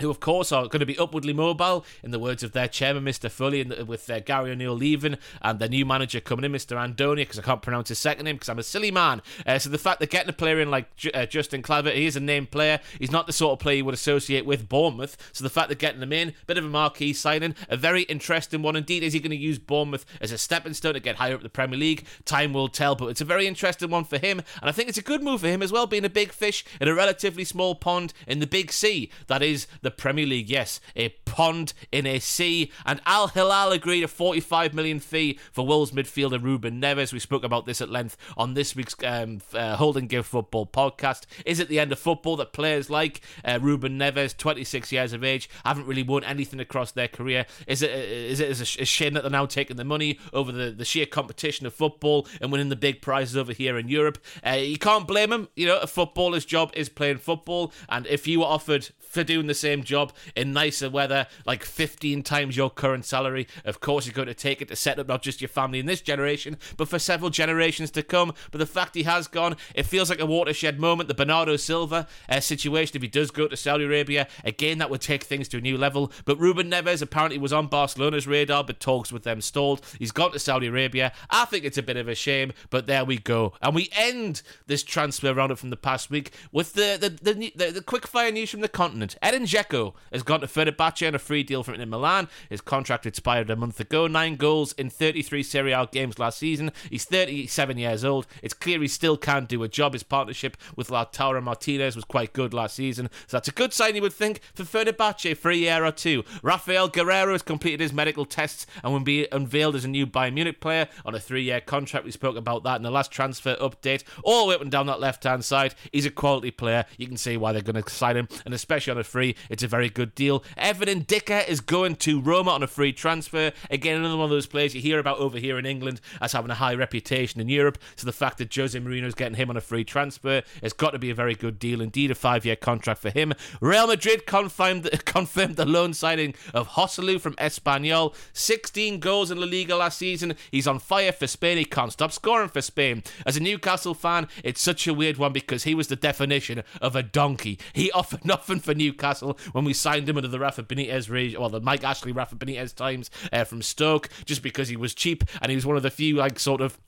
who 0.00 0.10
of 0.10 0.20
course 0.20 0.52
are 0.52 0.66
going 0.68 0.80
to 0.80 0.86
be 0.86 0.98
upwardly 0.98 1.32
mobile, 1.32 1.84
in 2.02 2.10
the 2.10 2.18
words 2.18 2.42
of 2.42 2.52
their 2.52 2.68
chairman, 2.68 3.04
Mr. 3.04 3.30
Foley, 3.30 3.60
and 3.60 3.88
with 3.88 4.08
uh, 4.10 4.20
Gary 4.20 4.50
O'Neill 4.50 4.74
leaving 4.74 5.18
and 5.42 5.58
their 5.58 5.68
new 5.68 5.84
manager 5.84 6.20
coming 6.20 6.44
in, 6.44 6.52
Mr. 6.52 6.80
Andonia, 6.80 7.24
because 7.24 7.38
I 7.38 7.42
can't 7.42 7.62
pronounce 7.62 7.88
his 7.88 7.98
second 7.98 8.24
name 8.24 8.36
because 8.36 8.48
I'm 8.48 8.58
a 8.58 8.62
silly 8.62 8.90
man. 8.90 9.22
Uh, 9.46 9.58
so 9.58 9.70
the 9.70 9.78
fact 9.78 10.00
that 10.00 10.10
getting 10.10 10.30
a 10.30 10.34
player 10.34 10.60
in 10.60 10.70
like 10.70 10.94
J- 10.96 11.12
uh, 11.12 11.26
Justin 11.26 11.62
Kluivert, 11.62 11.94
he 11.94 12.06
is 12.06 12.16
a 12.16 12.20
named 12.20 12.50
player. 12.50 12.80
He's 12.98 13.10
not 13.10 13.26
the 13.26 13.32
sort 13.32 13.52
of 13.52 13.58
player 13.58 13.78
you 13.78 13.84
would 13.84 13.94
associate 13.94 14.46
with 14.46 14.68
Bournemouth. 14.68 15.16
So 15.32 15.44
the 15.44 15.50
fact 15.50 15.68
that 15.68 15.78
getting 15.78 16.02
him 16.02 16.12
in, 16.12 16.34
bit 16.46 16.58
of 16.58 16.64
a 16.64 16.68
marquee 16.68 17.12
signing, 17.12 17.54
a 17.68 17.76
very 17.76 18.02
interesting 18.02 18.62
one 18.62 18.76
indeed. 18.76 19.02
Is 19.02 19.12
he 19.12 19.20
going 19.20 19.30
to 19.30 19.36
use 19.36 19.58
Bournemouth 19.58 20.04
as 20.20 20.32
a 20.32 20.38
stepping 20.38 20.74
stone 20.74 20.94
to 20.94 21.00
get 21.00 21.16
higher 21.16 21.34
up 21.34 21.42
the 21.42 21.48
Premier 21.48 21.78
League? 21.78 22.06
Time 22.24 22.52
will 22.52 22.68
tell, 22.68 22.94
but 22.94 23.06
it's 23.06 23.20
a 23.20 23.24
very 23.24 23.46
interesting 23.46 23.90
one 23.90 24.04
for 24.04 24.18
him, 24.18 24.40
and 24.60 24.68
I 24.68 24.72
think 24.72 24.88
it's 24.88 24.98
a 24.98 25.02
good 25.02 25.22
move 25.22 25.40
for 25.40 25.48
him 25.48 25.62
as 25.62 25.72
well, 25.72 25.86
being 25.86 26.04
a 26.04 26.10
big 26.10 26.32
fish 26.32 26.64
in 26.80 26.88
a 26.88 26.94
relatively 26.94 27.44
small 27.44 27.74
pond 27.74 28.12
in 28.26 28.38
the 28.38 28.46
big 28.46 28.72
sea 28.72 29.10
that 29.26 29.42
is 29.42 29.66
the 29.82 29.87
Premier 29.90 30.26
League. 30.26 30.50
Yes, 30.50 30.80
a 30.96 31.10
pond 31.24 31.72
in 31.92 32.06
a 32.06 32.18
sea. 32.18 32.72
And 32.84 33.00
Al 33.06 33.28
Hilal 33.28 33.72
agreed 33.72 34.04
a 34.04 34.08
45 34.08 34.74
million 34.74 35.00
fee 35.00 35.38
for 35.52 35.66
Wolves 35.66 35.92
midfielder 35.92 36.42
Ruben 36.42 36.80
Neves. 36.80 37.12
We 37.12 37.18
spoke 37.18 37.44
about 37.44 37.66
this 37.66 37.80
at 37.80 37.90
length 37.90 38.16
on 38.36 38.54
this 38.54 38.74
week's 38.74 38.94
um, 39.04 39.40
uh, 39.54 39.76
Hold 39.76 39.96
and 39.96 40.08
Give 40.08 40.26
Football 40.26 40.66
podcast. 40.66 41.26
Is 41.44 41.60
it 41.60 41.68
the 41.68 41.78
end 41.78 41.92
of 41.92 41.98
football 41.98 42.36
that 42.36 42.52
players 42.52 42.90
like 42.90 43.20
uh, 43.44 43.58
Ruben 43.60 43.98
Neves, 43.98 44.36
26 44.36 44.92
years 44.92 45.12
of 45.12 45.22
age, 45.24 45.48
haven't 45.64 45.86
really 45.86 46.02
won 46.02 46.24
anything 46.24 46.60
across 46.60 46.92
their 46.92 47.08
career? 47.08 47.46
Is 47.66 47.82
it 47.82 47.90
uh, 47.90 48.18
is 48.18 48.40
it 48.40 48.80
a 48.80 48.84
shame 48.84 49.14
that 49.14 49.22
they're 49.22 49.30
now 49.30 49.46
taking 49.46 49.76
the 49.76 49.84
money 49.84 50.18
over 50.32 50.52
the, 50.52 50.70
the 50.70 50.84
sheer 50.84 51.06
competition 51.06 51.66
of 51.66 51.74
football 51.74 52.26
and 52.40 52.50
winning 52.50 52.68
the 52.68 52.76
big 52.76 53.02
prizes 53.02 53.36
over 53.36 53.52
here 53.52 53.78
in 53.78 53.88
Europe? 53.88 54.18
Uh, 54.46 54.52
you 54.52 54.78
can't 54.78 55.06
blame 55.06 55.30
them. 55.30 55.48
You 55.56 55.66
know, 55.66 55.78
a 55.78 55.86
footballer's 55.86 56.44
job 56.44 56.72
is 56.74 56.88
playing 56.88 57.18
football, 57.18 57.72
and 57.88 58.06
if 58.06 58.26
you 58.26 58.40
were 58.40 58.46
offered 58.46 58.88
for 58.98 59.24
doing 59.24 59.46
the 59.46 59.54
same 59.54 59.77
job 59.84 60.12
in 60.36 60.52
nicer 60.52 60.90
weather, 60.90 61.26
like 61.46 61.64
15 61.64 62.22
times 62.22 62.56
your 62.56 62.70
current 62.70 63.04
salary. 63.04 63.46
Of 63.64 63.80
course, 63.80 64.06
you're 64.06 64.14
going 64.14 64.28
to 64.28 64.34
take 64.34 64.60
it 64.62 64.68
to 64.68 64.76
set 64.76 64.98
up 64.98 65.08
not 65.08 65.22
just 65.22 65.40
your 65.40 65.48
family 65.48 65.78
in 65.78 65.86
this 65.86 66.00
generation, 66.00 66.56
but 66.76 66.88
for 66.88 66.98
several 66.98 67.30
generations 67.30 67.90
to 67.92 68.02
come. 68.02 68.32
But 68.50 68.58
the 68.58 68.66
fact 68.66 68.94
he 68.94 69.04
has 69.04 69.28
gone, 69.28 69.56
it 69.74 69.84
feels 69.86 70.10
like 70.10 70.20
a 70.20 70.26
watershed 70.26 70.78
moment. 70.78 71.08
The 71.08 71.14
Bernardo 71.14 71.56
Silva 71.56 72.06
uh, 72.28 72.40
situation, 72.40 72.96
if 72.96 73.02
he 73.02 73.08
does 73.08 73.30
go 73.30 73.48
to 73.48 73.56
Saudi 73.56 73.84
Arabia, 73.84 74.28
again, 74.44 74.78
that 74.78 74.90
would 74.90 75.00
take 75.00 75.24
things 75.24 75.48
to 75.48 75.58
a 75.58 75.60
new 75.60 75.76
level. 75.76 76.12
But 76.24 76.38
Ruben 76.38 76.70
Neves 76.70 77.02
apparently 77.02 77.38
was 77.38 77.52
on 77.52 77.68
Barcelona's 77.68 78.26
radar, 78.26 78.64
but 78.64 78.80
talks 78.80 79.12
with 79.12 79.24
them 79.24 79.40
stalled. 79.40 79.80
He's 79.98 80.12
gone 80.12 80.32
to 80.32 80.38
Saudi 80.38 80.66
Arabia. 80.66 81.12
I 81.30 81.44
think 81.44 81.64
it's 81.64 81.78
a 81.78 81.82
bit 81.82 81.96
of 81.96 82.08
a 82.08 82.14
shame, 82.14 82.52
but 82.70 82.86
there 82.86 83.04
we 83.04 83.18
go. 83.18 83.52
And 83.60 83.74
we 83.74 83.88
end 83.96 84.42
this 84.66 84.82
transfer 84.82 85.34
roundup 85.34 85.58
from 85.58 85.70
the 85.70 85.76
past 85.76 86.10
week 86.10 86.32
with 86.52 86.74
the 86.74 86.96
the, 87.00 87.10
the, 87.10 87.52
the, 87.54 87.70
the 87.72 87.82
quick 87.82 88.06
fire 88.06 88.30
news 88.30 88.50
from 88.50 88.60
the 88.60 88.68
continent. 88.68 89.16
Edin 89.22 89.44
Dzeko 89.44 89.67
has 89.70 90.22
gone 90.22 90.40
to 90.40 90.46
Fenerbahce 90.46 91.06
on 91.06 91.14
a 91.14 91.18
free 91.18 91.42
deal 91.42 91.62
from 91.62 91.74
Inter 91.74 91.86
Milan. 91.86 92.28
His 92.48 92.60
contract 92.60 93.06
expired 93.06 93.50
a 93.50 93.56
month 93.56 93.80
ago. 93.80 94.06
Nine 94.06 94.36
goals 94.36 94.72
in 94.72 94.90
33 94.90 95.42
Serie 95.42 95.72
A 95.72 95.86
games 95.90 96.18
last 96.18 96.38
season. 96.38 96.72
He's 96.90 97.04
37 97.04 97.78
years 97.78 98.04
old. 98.04 98.26
It's 98.42 98.54
clear 98.54 98.80
he 98.80 98.88
still 98.88 99.16
can't 99.16 99.48
do 99.48 99.62
a 99.62 99.68
job. 99.68 99.92
His 99.92 100.02
partnership 100.02 100.56
with 100.76 100.88
Lautaro 100.88 101.42
Martinez 101.42 101.96
was 101.96 102.04
quite 102.04 102.32
good 102.32 102.54
last 102.54 102.76
season. 102.76 103.10
So 103.26 103.36
that's 103.36 103.48
a 103.48 103.52
good 103.52 103.72
sign, 103.72 103.94
you 103.94 104.02
would 104.02 104.12
think, 104.12 104.40
for 104.54 104.64
Fenerbahce 104.64 105.36
for 105.36 105.50
a 105.50 105.56
year 105.56 105.84
or 105.84 105.92
two. 105.92 106.24
Raphael 106.42 106.88
Guerreiro 106.88 107.32
has 107.32 107.42
completed 107.42 107.80
his 107.80 107.92
medical 107.92 108.24
tests 108.24 108.66
and 108.82 108.92
will 108.92 109.00
be 109.00 109.28
unveiled 109.30 109.76
as 109.76 109.84
a 109.84 109.88
new 109.88 110.06
Bayern 110.06 110.34
Munich 110.34 110.60
player 110.60 110.88
on 111.04 111.14
a 111.14 111.20
three 111.20 111.42
year 111.42 111.60
contract. 111.60 112.04
We 112.04 112.10
spoke 112.10 112.36
about 112.36 112.64
that 112.64 112.76
in 112.76 112.82
the 112.82 112.90
last 112.90 113.10
transfer 113.10 113.56
update. 113.56 114.04
All 114.22 114.44
the 114.44 114.48
way 114.50 114.54
up 114.54 114.62
and 114.62 114.70
down 114.70 114.86
that 114.86 115.00
left 115.00 115.24
hand 115.24 115.44
side. 115.44 115.74
He's 115.92 116.06
a 116.06 116.10
quality 116.10 116.50
player. 116.50 116.84
You 116.96 117.06
can 117.06 117.16
see 117.16 117.36
why 117.36 117.52
they're 117.52 117.62
going 117.62 117.82
to 117.82 117.90
sign 117.90 118.16
him, 118.16 118.28
and 118.44 118.54
especially 118.54 118.90
on 118.92 118.98
a 118.98 119.04
free, 119.04 119.36
it's 119.58 119.64
a 119.64 119.66
very 119.66 119.88
good 119.88 120.14
deal. 120.14 120.44
Evan 120.56 120.86
Ndicka 120.88 121.48
is 121.48 121.60
going 121.60 121.96
to 121.96 122.20
Roma 122.20 122.52
on 122.52 122.62
a 122.62 122.68
free 122.68 122.92
transfer. 122.92 123.50
Again, 123.72 123.96
another 123.96 124.16
one 124.16 124.26
of 124.26 124.30
those 124.30 124.46
players 124.46 124.72
you 124.72 124.80
hear 124.80 125.00
about 125.00 125.18
over 125.18 125.36
here 125.36 125.58
in 125.58 125.66
England 125.66 126.00
as 126.20 126.30
having 126.30 126.52
a 126.52 126.54
high 126.54 126.74
reputation 126.74 127.40
in 127.40 127.48
Europe. 127.48 127.76
So 127.96 128.06
the 128.06 128.12
fact 128.12 128.38
that 128.38 128.54
Jose 128.54 128.78
Mourinho 128.78 129.06
is 129.06 129.16
getting 129.16 129.34
him 129.34 129.50
on 129.50 129.56
a 129.56 129.60
free 129.60 129.82
transfer 129.82 130.42
has 130.62 130.72
got 130.72 130.90
to 130.90 130.98
be 131.00 131.10
a 131.10 131.14
very 131.14 131.34
good 131.34 131.58
deal 131.58 131.80
indeed. 131.80 132.12
A 132.12 132.14
five-year 132.14 132.54
contract 132.54 133.00
for 133.00 133.10
him. 133.10 133.32
Real 133.60 133.88
Madrid 133.88 134.26
confirmed 134.26 134.88
confirmed 135.04 135.56
the 135.56 135.66
loan 135.66 135.92
signing 135.92 136.36
of 136.54 136.68
Joselu 136.68 137.20
from 137.20 137.34
Espanyol. 137.34 138.14
16 138.34 139.00
goals 139.00 139.32
in 139.32 139.40
La 139.40 139.46
Liga 139.46 139.74
last 139.74 139.98
season. 139.98 140.36
He's 140.52 140.68
on 140.68 140.78
fire 140.78 141.10
for 141.10 141.26
Spain. 141.26 141.58
He 141.58 141.64
can't 141.64 141.92
stop 141.92 142.12
scoring 142.12 142.50
for 142.50 142.62
Spain. 142.62 143.02
As 143.26 143.36
a 143.36 143.40
Newcastle 143.40 143.94
fan, 143.94 144.28
it's 144.44 144.62
such 144.62 144.86
a 144.86 144.94
weird 144.94 145.16
one 145.16 145.32
because 145.32 145.64
he 145.64 145.74
was 145.74 145.88
the 145.88 145.96
definition 145.96 146.62
of 146.80 146.94
a 146.94 147.02
donkey. 147.02 147.58
He 147.72 147.90
offered 147.98 148.24
nothing 148.24 148.60
for 148.60 148.72
Newcastle 148.72 149.36
when 149.52 149.64
we 149.64 149.72
signed 149.72 150.08
him 150.08 150.16
under 150.16 150.28
the 150.28 150.38
Rafa 150.38 150.62
Benitez 150.62 151.10
regime, 151.10 151.40
well, 151.40 151.50
the 151.50 151.60
Mike 151.60 151.84
Ashley 151.84 152.12
Rafa 152.12 152.36
Benitez 152.36 152.74
times 152.74 153.10
uh, 153.32 153.44
from 153.44 153.62
Stoke, 153.62 154.08
just 154.24 154.42
because 154.42 154.68
he 154.68 154.76
was 154.76 154.94
cheap 154.94 155.24
and 155.40 155.50
he 155.50 155.56
was 155.56 155.66
one 155.66 155.76
of 155.76 155.82
the 155.82 155.90
few 155.90 156.16
like 156.16 156.38
sort 156.38 156.60
of 156.60 156.78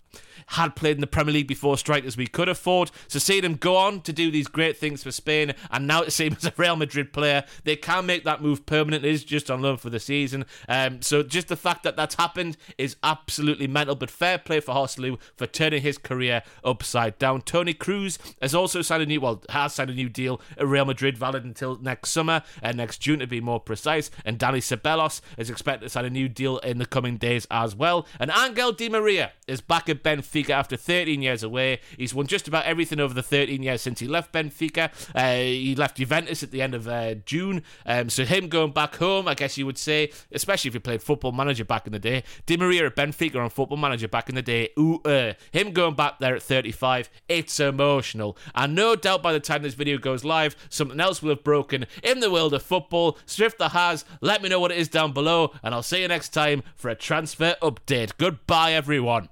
had 0.46 0.74
played 0.74 0.96
in 0.96 1.00
the 1.00 1.06
Premier 1.06 1.32
League 1.32 1.46
before 1.46 1.78
strikers 1.78 2.16
we 2.16 2.26
could 2.26 2.48
afford. 2.48 2.90
So 3.08 3.18
seeing 3.18 3.44
him 3.44 3.54
go 3.54 3.76
on 3.76 4.00
to 4.02 4.12
do 4.12 4.30
these 4.30 4.48
great 4.48 4.76
things 4.76 5.02
for 5.02 5.12
Spain 5.12 5.54
and 5.70 5.86
now 5.86 6.02
to 6.02 6.10
see 6.10 6.26
him 6.26 6.36
as 6.36 6.44
a 6.44 6.52
Real 6.56 6.76
Madrid 6.76 7.12
player, 7.12 7.44
they 7.64 7.76
can 7.76 8.06
make 8.06 8.24
that 8.24 8.42
move 8.42 8.66
permanent. 8.66 9.04
It 9.04 9.10
is 9.10 9.24
just 9.24 9.50
on 9.50 9.62
loan 9.62 9.76
for 9.76 9.90
the 9.90 10.00
season. 10.00 10.44
Um, 10.68 11.02
so 11.02 11.22
just 11.22 11.48
the 11.48 11.56
fact 11.56 11.82
that 11.84 11.96
that's 11.96 12.16
happened 12.16 12.56
is 12.78 12.96
absolutely 13.02 13.66
mental. 13.66 13.94
But 13.94 14.10
fair 14.10 14.38
play 14.38 14.60
for 14.60 14.74
Joselu 14.74 15.18
for 15.36 15.46
turning 15.46 15.82
his 15.82 15.98
career 15.98 16.42
upside 16.64 17.18
down. 17.18 17.42
Toni 17.42 17.74
Kroos 17.74 18.18
has 18.42 18.54
also 18.54 18.82
signed 18.82 19.02
a 19.02 19.06
new, 19.06 19.20
well, 19.20 19.42
has 19.50 19.74
signed 19.74 19.90
a 19.90 19.94
new 19.94 20.08
deal 20.08 20.40
at 20.58 20.66
Real 20.66 20.84
Madrid, 20.84 21.16
valid 21.16 21.44
until 21.44 21.78
next 21.80 22.10
summer 22.10 22.42
and 22.62 22.78
uh, 22.78 22.82
next 22.82 22.98
June 22.98 23.20
to 23.20 23.26
be 23.26 23.40
more 23.40 23.60
precise. 23.60 24.10
And 24.24 24.38
Dani 24.38 24.58
Ceballos 24.58 25.20
is 25.36 25.50
expected 25.50 25.86
to 25.86 25.90
sign 25.90 26.04
a 26.04 26.10
new 26.10 26.28
deal 26.28 26.58
in 26.58 26.78
the 26.78 26.86
coming 26.86 27.16
days 27.16 27.46
as 27.50 27.74
well. 27.74 28.06
And 28.18 28.30
Angel 28.30 28.72
Di 28.72 28.88
Maria 28.88 29.32
is 29.46 29.60
back 29.60 29.88
at 29.88 29.99
Benfica 30.02 30.30
Benfica 30.30 30.50
after 30.50 30.76
13 30.76 31.22
years 31.22 31.42
away. 31.42 31.80
He's 31.96 32.14
won 32.14 32.26
just 32.26 32.48
about 32.48 32.64
everything 32.64 33.00
over 33.00 33.14
the 33.14 33.22
13 33.22 33.62
years 33.62 33.82
since 33.82 34.00
he 34.00 34.06
left 34.06 34.32
Benfica. 34.32 34.90
Uh, 35.14 35.36
he 35.36 35.74
left 35.74 35.96
Juventus 35.96 36.42
at 36.42 36.50
the 36.50 36.62
end 36.62 36.74
of 36.74 36.88
uh, 36.88 37.14
June. 37.14 37.62
Um, 37.86 38.10
so 38.10 38.24
him 38.24 38.48
going 38.48 38.72
back 38.72 38.96
home, 38.96 39.28
I 39.28 39.34
guess 39.34 39.58
you 39.58 39.66
would 39.66 39.78
say, 39.78 40.10
especially 40.32 40.68
if 40.68 40.74
you 40.74 40.80
played 40.80 41.02
Football 41.02 41.32
Manager 41.32 41.64
back 41.64 41.86
in 41.86 41.92
the 41.92 41.98
day. 41.98 42.22
Di 42.46 42.56
Maria 42.56 42.86
at 42.86 42.96
Benfica 42.96 43.36
on 43.36 43.50
Football 43.50 43.78
Manager 43.78 44.08
back 44.08 44.28
in 44.28 44.34
the 44.34 44.42
day. 44.42 44.70
Ooh, 44.78 45.00
uh, 45.04 45.34
him 45.52 45.72
going 45.72 45.94
back 45.94 46.18
there 46.18 46.34
at 46.34 46.42
35, 46.42 47.10
it's 47.28 47.58
emotional. 47.60 48.36
And 48.54 48.74
no 48.74 48.96
doubt 48.96 49.22
by 49.22 49.32
the 49.32 49.40
time 49.40 49.62
this 49.62 49.74
video 49.74 49.98
goes 49.98 50.24
live, 50.24 50.56
something 50.68 51.00
else 51.00 51.22
will 51.22 51.30
have 51.30 51.44
broken 51.44 51.86
in 52.02 52.20
the 52.20 52.30
world 52.30 52.54
of 52.54 52.62
football. 52.62 53.18
Swifter 53.26 53.68
has. 53.68 54.04
Let 54.20 54.42
me 54.42 54.48
know 54.48 54.60
what 54.60 54.72
it 54.72 54.78
is 54.78 54.88
down 54.88 55.12
below, 55.12 55.52
and 55.62 55.74
I'll 55.74 55.82
see 55.82 56.02
you 56.02 56.08
next 56.08 56.30
time 56.30 56.62
for 56.76 56.88
a 56.88 56.94
transfer 56.94 57.56
update. 57.62 58.12
Goodbye, 58.18 58.72
everyone. 58.72 59.28